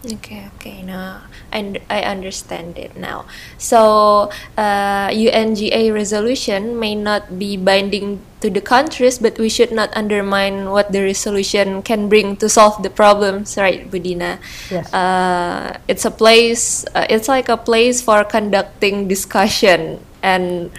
[0.04, 0.84] Okay, okay.
[0.84, 3.24] Now I, I understand it now.
[3.56, 4.28] So
[4.58, 10.68] uh, UNGA resolution may not be binding to the countries, but we should not undermine
[10.68, 14.38] what the resolution can bring to solve the problems, right, Bu Dinna?
[14.70, 14.92] Yes.
[14.92, 16.84] Uh, it's a place.
[16.94, 20.70] Uh, it's like a place for conducting discussion and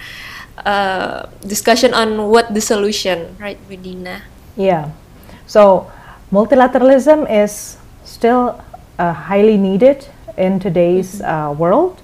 [0.62, 4.22] uh, discussion on what the solution, right, Bu Dinna?
[4.54, 4.94] Yeah.
[5.46, 5.90] So
[6.32, 8.60] multilateralism is still
[8.98, 10.06] uh, highly needed
[10.36, 11.24] in today's mm-hmm.
[11.24, 12.00] uh, world.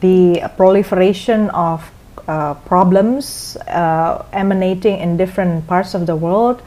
[0.00, 1.90] The proliferation of
[2.28, 6.60] uh, problems uh, emanating in different parts of the world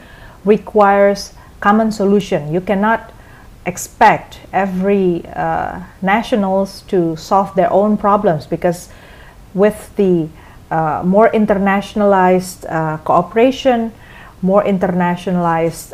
[0.44, 2.52] requires common solution.
[2.52, 3.12] You cannot
[3.66, 8.88] expect every uh, nationals to solve their own problems because
[9.52, 10.28] with the
[10.70, 13.92] uh, more internationalized uh, cooperation,
[14.42, 15.92] more internationalized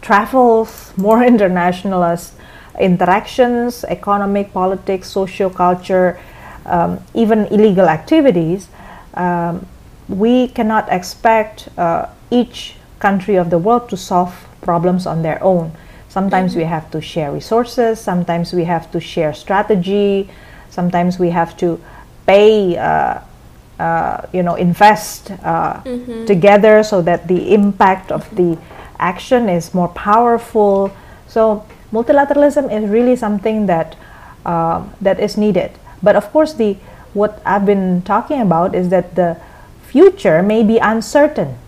[0.00, 2.32] travels, more internationalized
[2.78, 6.18] interactions, economic, politics, social, culture,
[6.66, 8.68] um, even illegal activities,
[9.14, 9.66] um,
[10.08, 15.72] we cannot expect uh, each country of the world to solve problems on their own.
[16.08, 16.60] Sometimes mm-hmm.
[16.60, 20.30] we have to share resources, sometimes we have to share strategy,
[20.70, 21.80] sometimes we have to
[22.26, 23.20] pay, uh,
[23.82, 26.24] uh, you know, invest uh, mm-hmm.
[26.24, 28.56] together so that the impact of the
[29.00, 30.92] action is more powerful.
[31.26, 33.96] So multilateralism is really something that
[34.46, 35.72] uh, that is needed.
[36.00, 36.76] But of course, the
[37.12, 39.36] what I've been talking about is that the
[39.82, 41.58] future may be uncertain.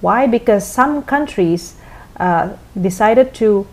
[0.00, 0.26] Why?
[0.26, 1.76] Because some countries
[2.18, 3.66] uh, decided to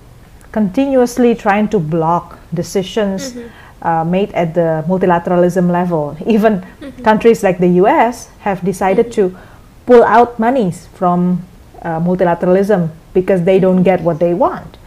[0.51, 3.49] continuously trying to block decisions mm-hmm.
[3.81, 6.17] Uh, made at the multilateralism level.
[6.25, 7.03] Even mm-hmm.
[7.03, 8.29] countries like the U.S.
[8.39, 9.35] have decided mm-hmm.
[9.35, 9.37] to
[9.85, 11.45] pull out monies from
[11.81, 14.77] uh, multilateralism because they don't get what they want.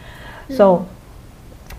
[0.48, 0.92] So mm-hmm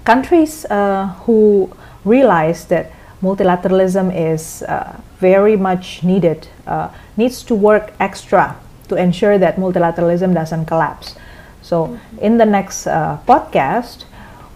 [0.04, 1.72] countries uh, who
[2.06, 2.92] realize that
[3.22, 8.56] multilateralism is uh, very much needed uh, needs to work extra
[8.90, 11.16] to ensure that multilateralism doesn't collapse.
[11.62, 14.04] So, in the next uh, podcast,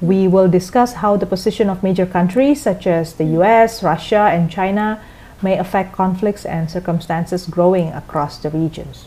[0.02, 4.50] we will discuss how the position of major countries such as the US, Russia, and
[4.50, 5.02] China
[5.42, 9.06] may affect conflicts and circumstances growing across the regions.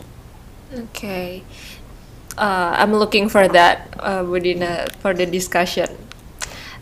[0.73, 1.43] Okay.
[2.37, 4.63] Uh, I'm looking for that uh, within
[4.99, 6.00] for the discussion.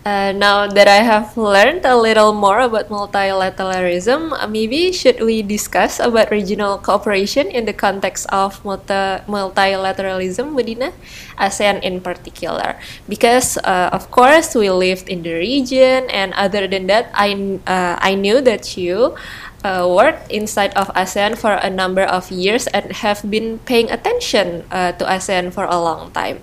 [0.06, 5.44] Uh, now that I have learned a little more about multilateralism, uh, maybe should we
[5.44, 10.94] discuss about regional cooperation in the context of multi- multilateralism, Bu Dinna?
[11.38, 12.76] ASEAN in particular,
[13.08, 17.96] because uh, of course we lived in the region, and other than that, I uh,
[18.00, 19.16] I knew that you
[19.64, 24.64] uh, worked inside of ASEAN for a number of years and have been paying attention
[24.72, 26.40] uh, to ASEAN for a long time.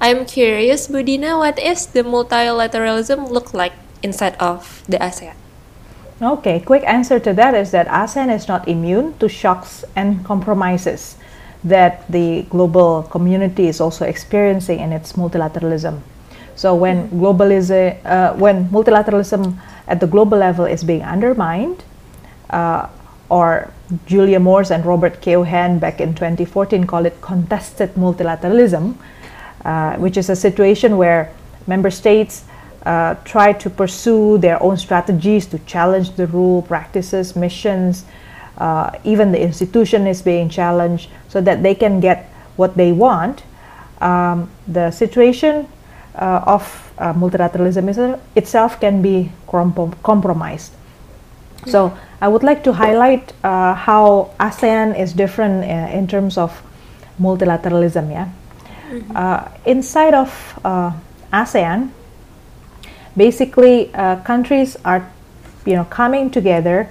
[0.00, 5.36] I'm curious, Bu Dinna, what is the multilateralism look like inside of the ASEAN?
[6.22, 11.16] Okay, quick answer to that is that ASEAN is not immune to shocks and compromises
[11.64, 16.00] that the global community is also experiencing in its multilateralism.
[16.56, 21.84] So when globalism, uh, when multilateralism at the global level is being undermined,
[22.48, 22.88] uh,
[23.28, 23.70] or
[24.06, 28.96] Julia Morse and Robert Keohane back in 2014 call it contested multilateralism,
[29.64, 31.32] uh, which is a situation where
[31.66, 32.44] member states
[32.86, 38.04] uh, try to pursue their own strategies to challenge the rule, practices, missions,
[38.58, 43.42] uh, even the institution is being challenged so that they can get what they want.
[44.00, 45.68] Um, the situation
[46.14, 49.30] uh, of uh, multilateralism itself can be
[50.02, 50.72] compromised.
[51.66, 56.62] So I would like to highlight how ASEAN is different in terms of
[57.20, 58.10] multilateralism.
[58.10, 58.28] Yeah,
[58.90, 59.16] mm-hmm.
[59.16, 60.92] Uh, inside of uh,
[61.32, 61.90] ASEAN,
[63.16, 63.90] basically
[64.24, 65.08] countries are,
[65.64, 66.88] you know, coming together.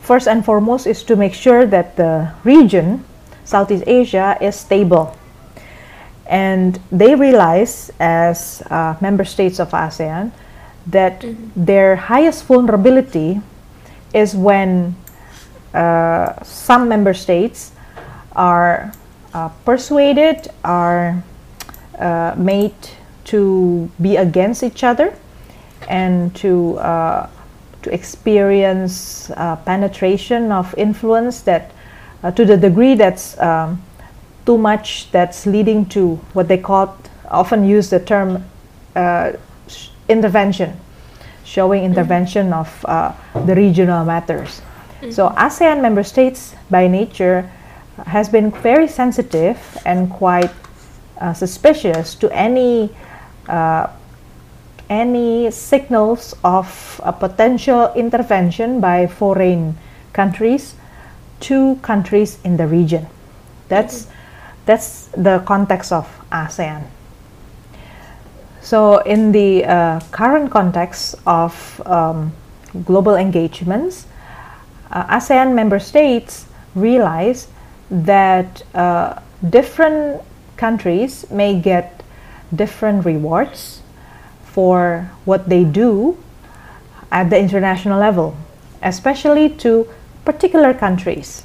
[0.00, 3.04] First and foremost is to make sure that the region,
[3.44, 5.16] Southeast Asia, is stable
[6.28, 10.30] and they realize, as uh, member states of ASEAN,
[10.86, 11.64] that mm-hmm.
[11.64, 13.40] their highest vulnerability
[14.12, 14.94] is when
[15.72, 17.72] uh, some member states
[18.36, 18.92] are
[19.34, 21.22] uh, persuaded, are
[21.98, 22.74] uh, made
[23.24, 25.14] to be against each other,
[25.88, 27.28] and to uh,
[27.82, 31.70] to experience uh, penetration of influence that,
[32.34, 33.82] to the degree that's um,
[34.44, 36.96] too much that's leading to what they call
[37.30, 38.44] often use the term
[38.96, 39.32] uh,
[40.08, 40.78] intervention
[41.44, 41.92] showing mm-hmm.
[41.92, 43.12] intervention of uh,
[43.46, 44.60] the regional matters
[45.00, 45.10] mm-hmm.
[45.10, 47.50] so asean member states by nature
[48.06, 50.50] has been very sensitive and quite
[51.20, 52.90] uh, suspicious to any
[53.48, 53.86] uh,
[54.88, 59.76] any signals of a potential intervention by foreign
[60.12, 60.74] countries
[61.40, 63.06] to countries in the region
[63.68, 64.08] that's
[64.68, 66.84] that's the context of ASEAN.
[68.60, 72.32] So, in the uh, current context of um,
[72.84, 74.06] global engagements,
[74.90, 76.44] uh, ASEAN member states
[76.74, 77.48] realize
[77.90, 80.22] that uh, different
[80.56, 82.02] countries may get
[82.54, 83.82] different rewards
[84.42, 86.16] for what they do
[87.10, 88.36] at the international level,
[88.82, 89.88] especially to
[90.24, 91.44] particular countries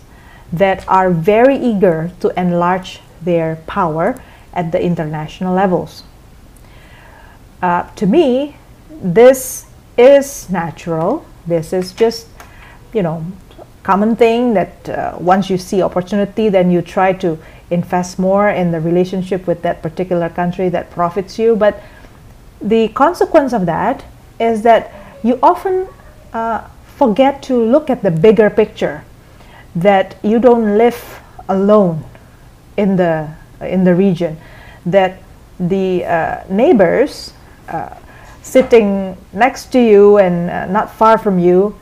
[0.52, 4.20] that are very eager to enlarge their power
[4.54, 6.04] at the international levels.
[7.62, 8.56] Uh, to me,
[8.90, 9.66] this
[9.98, 11.26] is natural.
[11.48, 12.28] This is just,
[12.94, 13.26] you know,
[13.84, 17.38] common thing that uh, once you see opportunity, then you try to
[17.70, 21.56] invest more in the relationship with that particular country that profits you.
[21.56, 21.82] But
[22.62, 24.06] the consequence of that
[24.40, 24.92] is that
[25.24, 25.88] you often
[26.34, 26.68] uh,
[26.98, 29.04] forget to look at the bigger picture.
[29.76, 31.20] That you don't live
[31.50, 32.04] alone
[32.78, 34.38] in the in the region
[34.86, 35.20] that
[35.60, 37.34] the uh, neighbors
[37.70, 37.96] uh,
[38.42, 41.76] sitting next to you and uh, not far from you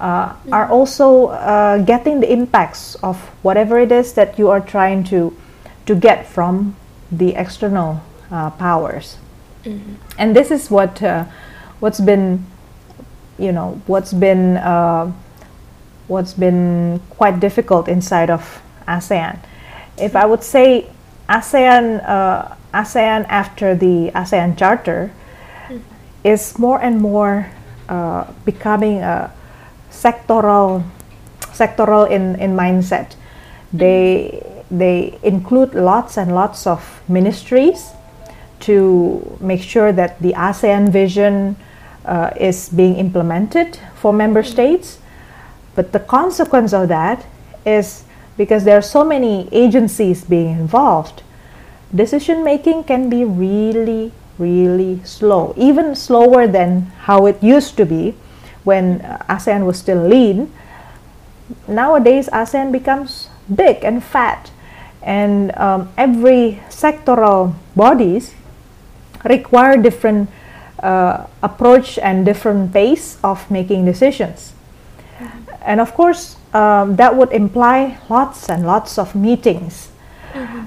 [0.00, 0.72] uh, are mm-hmm.
[0.72, 5.36] also uh, getting the impacts of whatever it is that you are trying to
[5.86, 6.76] to get from
[7.10, 9.16] the external uh, powers
[9.64, 9.94] mm-hmm.
[10.18, 11.00] and this is what
[11.80, 12.44] what's been
[13.38, 14.56] you know what's been
[16.08, 19.38] what's been quite difficult inside of ASEAN
[19.98, 20.88] if I would say
[21.28, 25.12] ASEAN, uh, ASEAN after the ASEAN Charter
[25.68, 25.80] mm.
[26.24, 27.50] is more and more
[27.88, 29.32] uh, becoming a
[29.96, 30.84] sectoral,
[31.52, 33.16] sectoral in, in mindset.
[33.72, 37.92] They they include lots and lots of ministries
[38.60, 41.56] to make sure that the ASEAN vision
[42.04, 44.98] uh, is being implemented for member states.
[45.74, 47.26] But the consequence of that
[47.64, 48.04] is
[48.36, 51.22] because there are so many agencies being involved,
[51.94, 58.14] decision making can be really, really slow, even slower than how it used to be
[58.66, 60.52] when ASEAN was still lean.
[61.68, 64.50] Nowadays, ASEAN becomes big and fat,
[65.02, 68.34] and um, every sectoral bodies
[69.24, 70.28] require different
[70.80, 74.52] uh, approach and different pace of making decisions.
[75.62, 79.90] And of course, um, that would imply lots and lots of meetings.
[80.32, 80.64] Mm-hmm.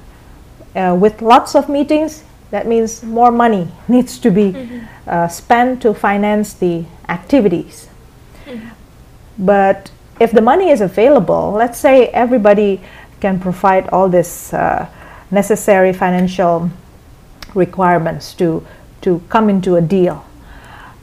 [0.75, 4.85] Uh, with lots of meetings, that means more money needs to be mm-hmm.
[5.07, 7.88] uh, spent to finance the activities.
[9.39, 12.81] But if the money is available, let's say everybody
[13.21, 14.87] can provide all this uh,
[15.31, 16.69] necessary financial
[17.55, 18.65] requirements to
[19.01, 20.25] to come into a deal.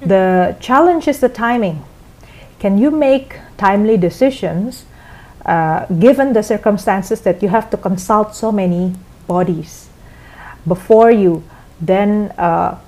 [0.01, 1.83] The challenge is the timing.
[2.59, 4.85] Can you make timely decisions
[5.47, 8.95] uh, given the circumstances that you have to consult so many
[9.27, 9.89] bodies
[10.67, 11.43] before you
[11.81, 12.79] then uh,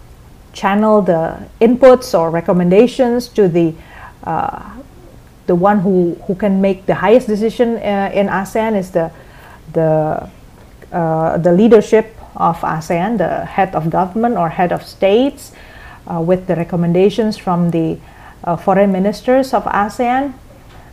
[0.52, 3.74] channel the inputs or recommendations to the
[4.24, 4.74] uh,
[5.48, 9.10] the one who, who can make the highest decision uh, in ASEAN is the
[9.72, 10.30] the
[10.92, 15.52] uh, the leadership of ASEAN, the head of government or head of states,
[16.06, 17.98] uh, with the recommendations from the
[18.44, 20.32] uh, foreign ministers of ASEAN.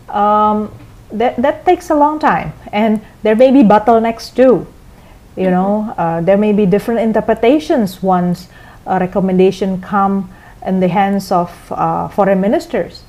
[0.10, 0.72] Um,
[1.12, 4.68] that, that takes a long time, and there may be bottlenecks too.
[5.38, 8.50] You know, uh, there may be different interpretations once
[8.86, 10.34] a recommendation come
[10.66, 13.05] in the hands of uh, foreign ministers.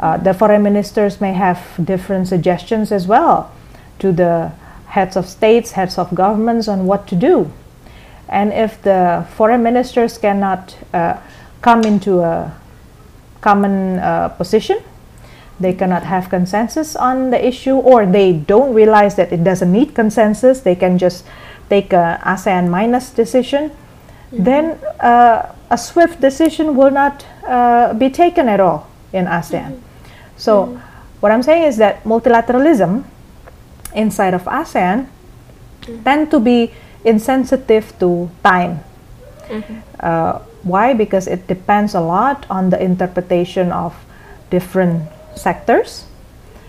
[0.00, 3.52] Uh, the foreign ministers may have different suggestions as well
[3.98, 4.50] to the
[4.86, 7.52] heads of states, heads of governments on what to do.
[8.28, 11.18] And if the foreign ministers cannot uh,
[11.60, 12.56] come into a
[13.42, 14.78] common uh, position,
[15.60, 19.94] they cannot have consensus on the issue, or they don't realize that it doesn't need
[19.94, 21.26] consensus, they can just
[21.68, 24.44] take a ASEAN minus decision, mm-hmm.
[24.44, 29.72] then uh, a swift decision will not uh, be taken at all in ASEAN.
[29.72, 29.89] Mm-hmm.
[30.40, 30.80] So, mm-hmm.
[31.20, 33.04] what I'm saying is that multilateralism
[33.94, 35.06] inside of ASEAN
[35.82, 36.02] mm-hmm.
[36.02, 36.72] tend to be
[37.04, 38.80] insensitive to time.
[39.48, 39.78] Mm-hmm.
[40.00, 40.94] Uh, why?
[40.94, 43.94] Because it depends a lot on the interpretation of
[44.48, 45.04] different
[45.36, 46.06] sectors.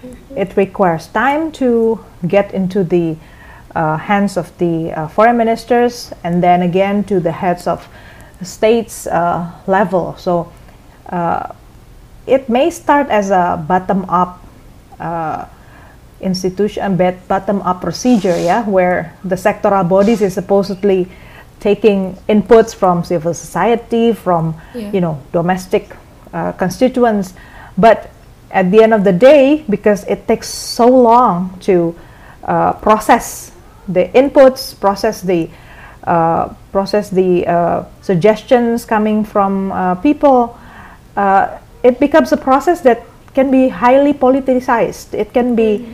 [0.03, 0.37] Mm-hmm.
[0.37, 3.15] It requires time to get into the
[3.73, 7.87] uh, hands of the uh, foreign ministers and then again to the heads of
[8.41, 10.15] states uh, level.
[10.17, 10.51] So
[11.07, 11.53] uh,
[12.27, 14.43] it may start as a bottom up
[14.99, 15.45] uh,
[16.21, 16.95] institution
[17.27, 21.07] bottom up procedure yeah where the sectoral bodies is supposedly
[21.59, 24.91] taking inputs from civil society from yeah.
[24.91, 25.95] you know domestic
[26.33, 27.33] uh, constituents
[27.77, 28.11] but
[28.51, 31.95] at the end of the day because it takes so long to
[32.43, 33.51] uh, process
[33.87, 35.49] the inputs process the
[36.03, 40.57] uh, process the uh, suggestions coming from uh, people
[41.15, 43.03] uh, it becomes a process that
[43.33, 45.93] can be highly politicized it can be mm-hmm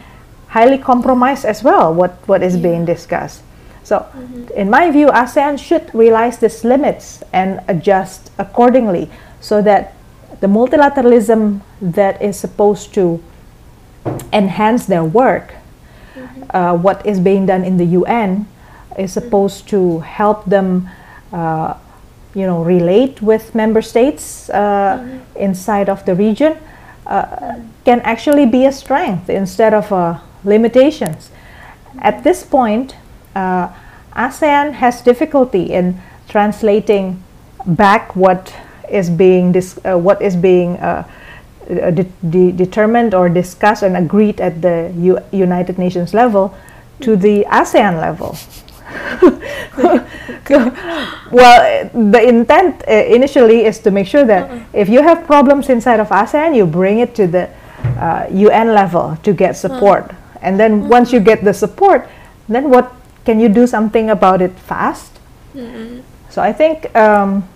[0.50, 2.64] highly compromised as well what, what is yeah.
[2.64, 3.44] being discussed.
[3.84, 4.48] So, mm-hmm.
[4.56, 9.10] in my view, ASEAN should realize these limits and adjust accordingly
[9.40, 9.94] so that
[10.40, 13.24] the multilateralism that is supposed to
[14.34, 15.54] enhance their work,
[16.16, 16.44] mm-hmm.
[16.56, 18.48] uh, what is being done in the UN,
[18.98, 19.20] is mm-hmm.
[19.20, 20.90] supposed to help them,
[21.32, 21.76] uh,
[22.38, 25.38] you know, relate with member states uh, mm-hmm.
[25.38, 26.56] inside of the region,
[27.08, 27.68] uh, mm-hmm.
[27.84, 31.32] can actually be a strength instead of a limitations.
[32.00, 32.96] At this point,
[33.36, 33.70] uh,
[34.16, 36.00] ASEAN has difficulty in
[36.30, 37.24] translating
[37.66, 38.54] back what
[38.88, 41.04] is being dis- uh, what is being uh,
[41.70, 46.56] uh de- de- determined or discussed and agreed at the U- United Nations level
[47.02, 48.38] to the ASEAN level.
[51.32, 54.64] well, the intent uh, initially is to make sure that uh-uh.
[54.74, 57.50] if you have problems inside of ASEAN, you bring it to the
[58.32, 60.12] UN level to get support
[60.42, 60.90] and then mm-hmm.
[60.90, 62.08] once you get the support
[62.48, 62.94] then what
[63.26, 65.20] can you do something about it fast
[66.30, 67.48] so i think um,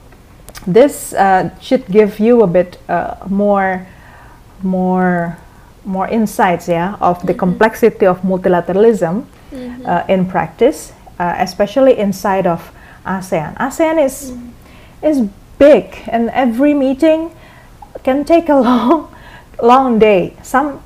[0.66, 3.86] this uh, should give you a bit uh, more
[4.62, 5.38] more
[5.86, 9.86] more insights yeah of the complexity of multilateralism mm-hmm.
[9.86, 12.72] uh, in practice uh, especially inside of
[13.06, 15.06] asean asean is mm-hmm.
[15.06, 15.18] is
[15.60, 17.30] big and every meeting
[18.04, 19.14] can take a long
[19.62, 20.82] long day some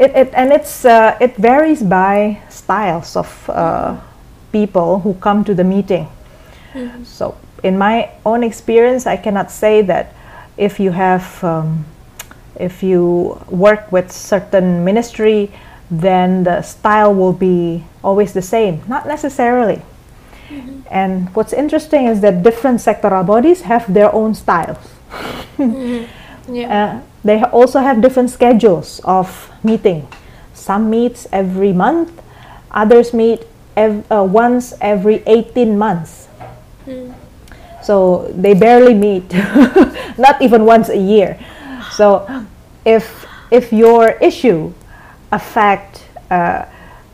[0.00, 4.00] it, it and it's uh, it varies by styles of uh,
[4.50, 6.08] people who come to the meeting.
[6.72, 7.04] Mm-hmm.
[7.04, 10.14] So in my own experience, I cannot say that
[10.56, 11.84] if you have um,
[12.58, 15.52] if you work with certain ministry,
[15.90, 18.82] then the style will be always the same.
[18.88, 19.82] Not necessarily.
[20.48, 20.80] Mm-hmm.
[20.90, 24.78] And what's interesting is that different sectoral bodies have their own styles.
[25.58, 26.06] mm-hmm.
[26.54, 27.00] Yeah.
[27.00, 30.08] Uh, they also have different schedules of meeting.
[30.54, 32.10] Some meets every month,
[32.70, 33.44] others meet
[33.76, 36.28] ev- uh, once every 18 months.
[36.86, 37.14] Mm.
[37.82, 39.30] So they barely meet,
[40.18, 41.38] not even once a year.
[41.92, 42.26] So
[42.84, 44.72] if if your issue
[45.32, 46.64] affect uh,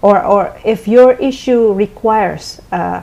[0.02, 3.02] or or if your issue requires uh,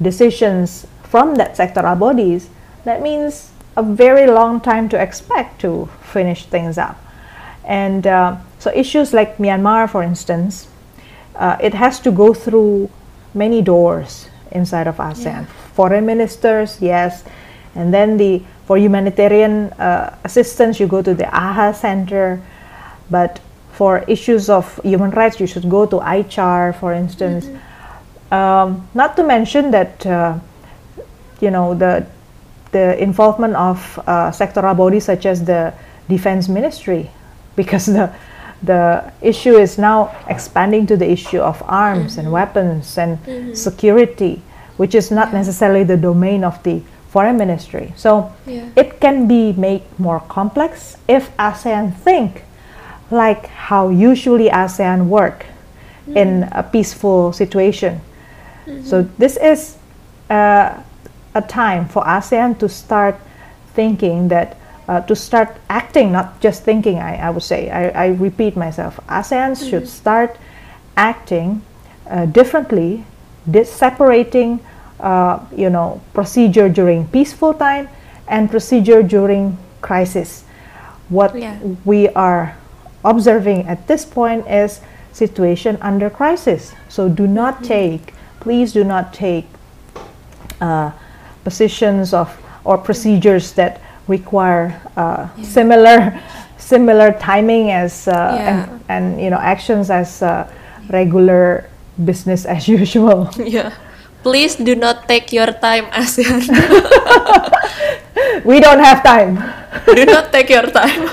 [0.00, 2.48] decisions from that sectoral bodies,
[2.84, 6.96] that means a very long time to expect to finish things up.
[7.64, 10.68] And uh, So issues like Myanmar, for instance,
[11.36, 12.88] uh, it has to go through
[13.34, 15.44] many doors inside of ASEAN.
[15.44, 15.44] Yeah.
[15.74, 17.24] Foreign ministers, yes,
[17.74, 22.40] and then the for humanitarian uh, assistance, you go to the AHA Center,
[23.10, 23.38] but
[23.74, 27.46] for issues of human rights, you should go to AICHR, for instance.
[28.30, 30.38] Um, not to mention that uh,
[31.40, 32.06] you know the
[32.72, 35.72] the involvement of uh, sectoral bodies such as the
[36.08, 37.10] defense ministry,
[37.56, 38.10] because the
[38.62, 43.18] the issue is now expanding to the issue of arms and weapons and
[43.56, 44.40] security,
[44.78, 46.80] which is not necessarily the domain of the
[47.10, 47.92] foreign ministry.
[47.96, 48.62] So Yeah.
[48.76, 52.42] it can be made more complex if ASEAN think
[53.10, 55.46] like how usually ASEAN work
[56.14, 58.00] in a peaceful situation.
[58.84, 59.76] So this is
[60.30, 60.80] uh,
[61.34, 63.16] a time for ASEAN to start
[63.74, 64.56] thinking that
[64.88, 66.98] uh, to start acting, not just thinking.
[66.98, 69.00] I, I would say I, I repeat myself.
[69.08, 70.36] ASEAN should start
[70.96, 71.62] acting
[72.08, 73.04] uh, differently,
[73.50, 74.60] dis- separating,
[75.00, 77.88] uh, you know, procedure during peaceful time
[78.28, 80.44] and procedure during crisis.
[81.08, 81.58] What Yeah.
[81.84, 82.56] we are
[83.04, 84.80] observing at this point is
[85.12, 86.74] situation under crisis.
[86.88, 89.46] So do not take, please do not take
[90.60, 90.90] uh,
[91.44, 92.28] positions of
[92.64, 96.20] or procedures that require uh, similar
[96.58, 98.78] similar timing as uh, and, Yeah.
[98.88, 100.48] and you know actions as uh,
[100.90, 101.68] regular
[102.04, 103.28] business as usual.
[103.36, 103.72] Yeah.
[104.24, 106.48] Please do not take your time, ASEAN.
[108.48, 109.36] we don't have time.
[109.84, 111.12] do not take your time.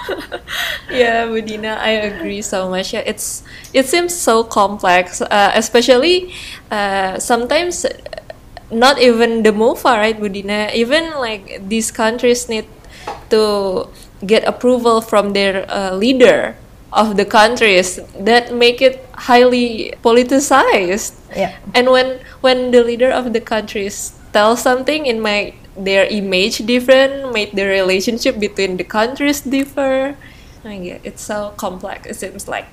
[0.90, 2.94] yeah, Bu Dinna, I agree so much.
[2.94, 3.42] Yeah, it's
[3.74, 6.30] it seems so complex, uh, especially
[6.70, 7.82] uh, sometimes
[8.70, 10.70] not even the MOFA, right, Bu Dinna?
[10.70, 12.70] Even like these countries need
[13.30, 13.90] to
[14.24, 16.54] get approval from their uh, leader
[16.94, 21.18] of the countries that make it highly politicized.
[21.34, 21.58] Yeah.
[21.74, 27.34] And when when the leader of the countries tell something, it make their image different,
[27.34, 30.16] make the relationship between the countries differ.
[30.62, 32.06] Like, yeah, it's so complex.
[32.06, 32.66] It seems like.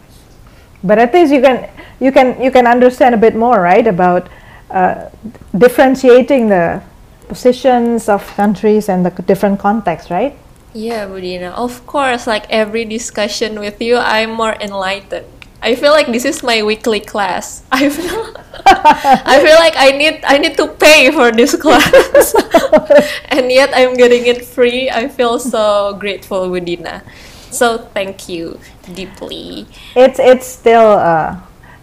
[0.84, 1.70] But at least you can
[2.00, 4.30] you can you can understand a bit more, right, about
[4.70, 5.10] uh,
[5.58, 6.82] differentiating the
[7.28, 10.38] positions of countries and the different contexts, right?
[10.74, 11.52] Yeah, Bu Dinna.
[11.52, 15.28] Of course, like every discussion with you, I'm more enlightened.
[15.62, 17.62] I feel like this is my weekly class.
[17.72, 18.34] I feel
[18.66, 22.34] I feel like I need I need to pay for this class.
[23.30, 24.90] and yet I'm getting it free.
[24.90, 27.04] I feel so grateful, Bu Dinna.
[27.52, 28.58] So thank you
[28.96, 29.68] deeply.
[29.96, 31.38] It's it's still uh,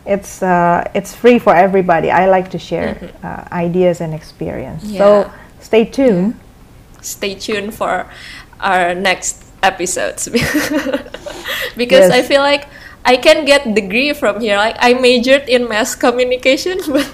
[0.07, 2.11] it's uh, it's free for everybody.
[2.11, 4.83] I like to share uh, ideas and experience.
[4.97, 5.37] So Mm-hmm.
[5.61, 6.35] Stay tuned.
[7.01, 8.07] Stay tuned for
[8.61, 10.29] our next episodes
[11.77, 12.13] because Yes.
[12.13, 12.67] I feel like
[13.05, 14.57] I can get degree from here.
[14.57, 17.09] Like I majored in mass communication, but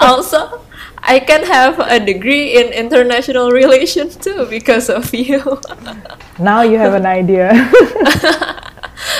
[0.00, 0.60] also
[1.02, 5.40] I can have a degree in international relations too because of you.
[6.38, 7.54] Now you have an idea.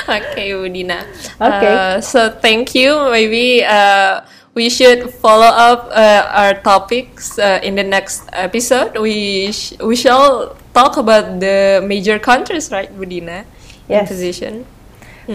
[0.08, 1.04] okay, Udina.
[1.40, 1.74] Okay.
[1.74, 3.10] Uh, so thank you.
[3.10, 4.22] Maybe uh,
[4.54, 8.96] we should follow up uh, our topics uh, in the next episode.
[8.98, 13.46] We sh- we shall talk about the major countries, right, Bu Dinna?
[13.88, 14.10] Yes.
[14.10, 14.54] In position.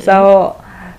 [0.04, 0.54] so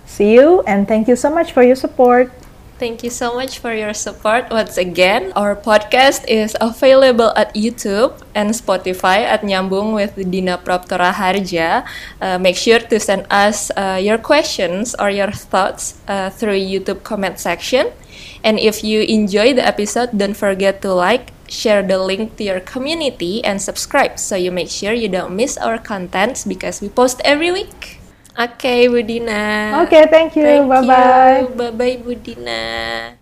[0.06, 2.32] see you and thank you so much for your support.
[2.80, 5.36] Thank you so much for your support once again.
[5.36, 11.84] Our podcast is available at YouTube and Spotify at Nyambung with Dinna Prapto Raharja.
[12.24, 17.04] Uh, make sure to send us uh, your questions or your thoughts uh, through YouTube
[17.04, 17.92] comment section.
[18.40, 22.62] And if you enjoy the episode, don't forget to like, share the link to your
[22.62, 27.20] community, and subscribe so you make sure you don't miss our contents because we post
[27.26, 27.98] every week.
[28.38, 29.84] Okay, Budina.
[29.84, 30.46] Okay, thank you.
[30.46, 31.40] Thank bye bye.
[31.42, 31.48] you.
[31.58, 33.18] Bye bye, Budina.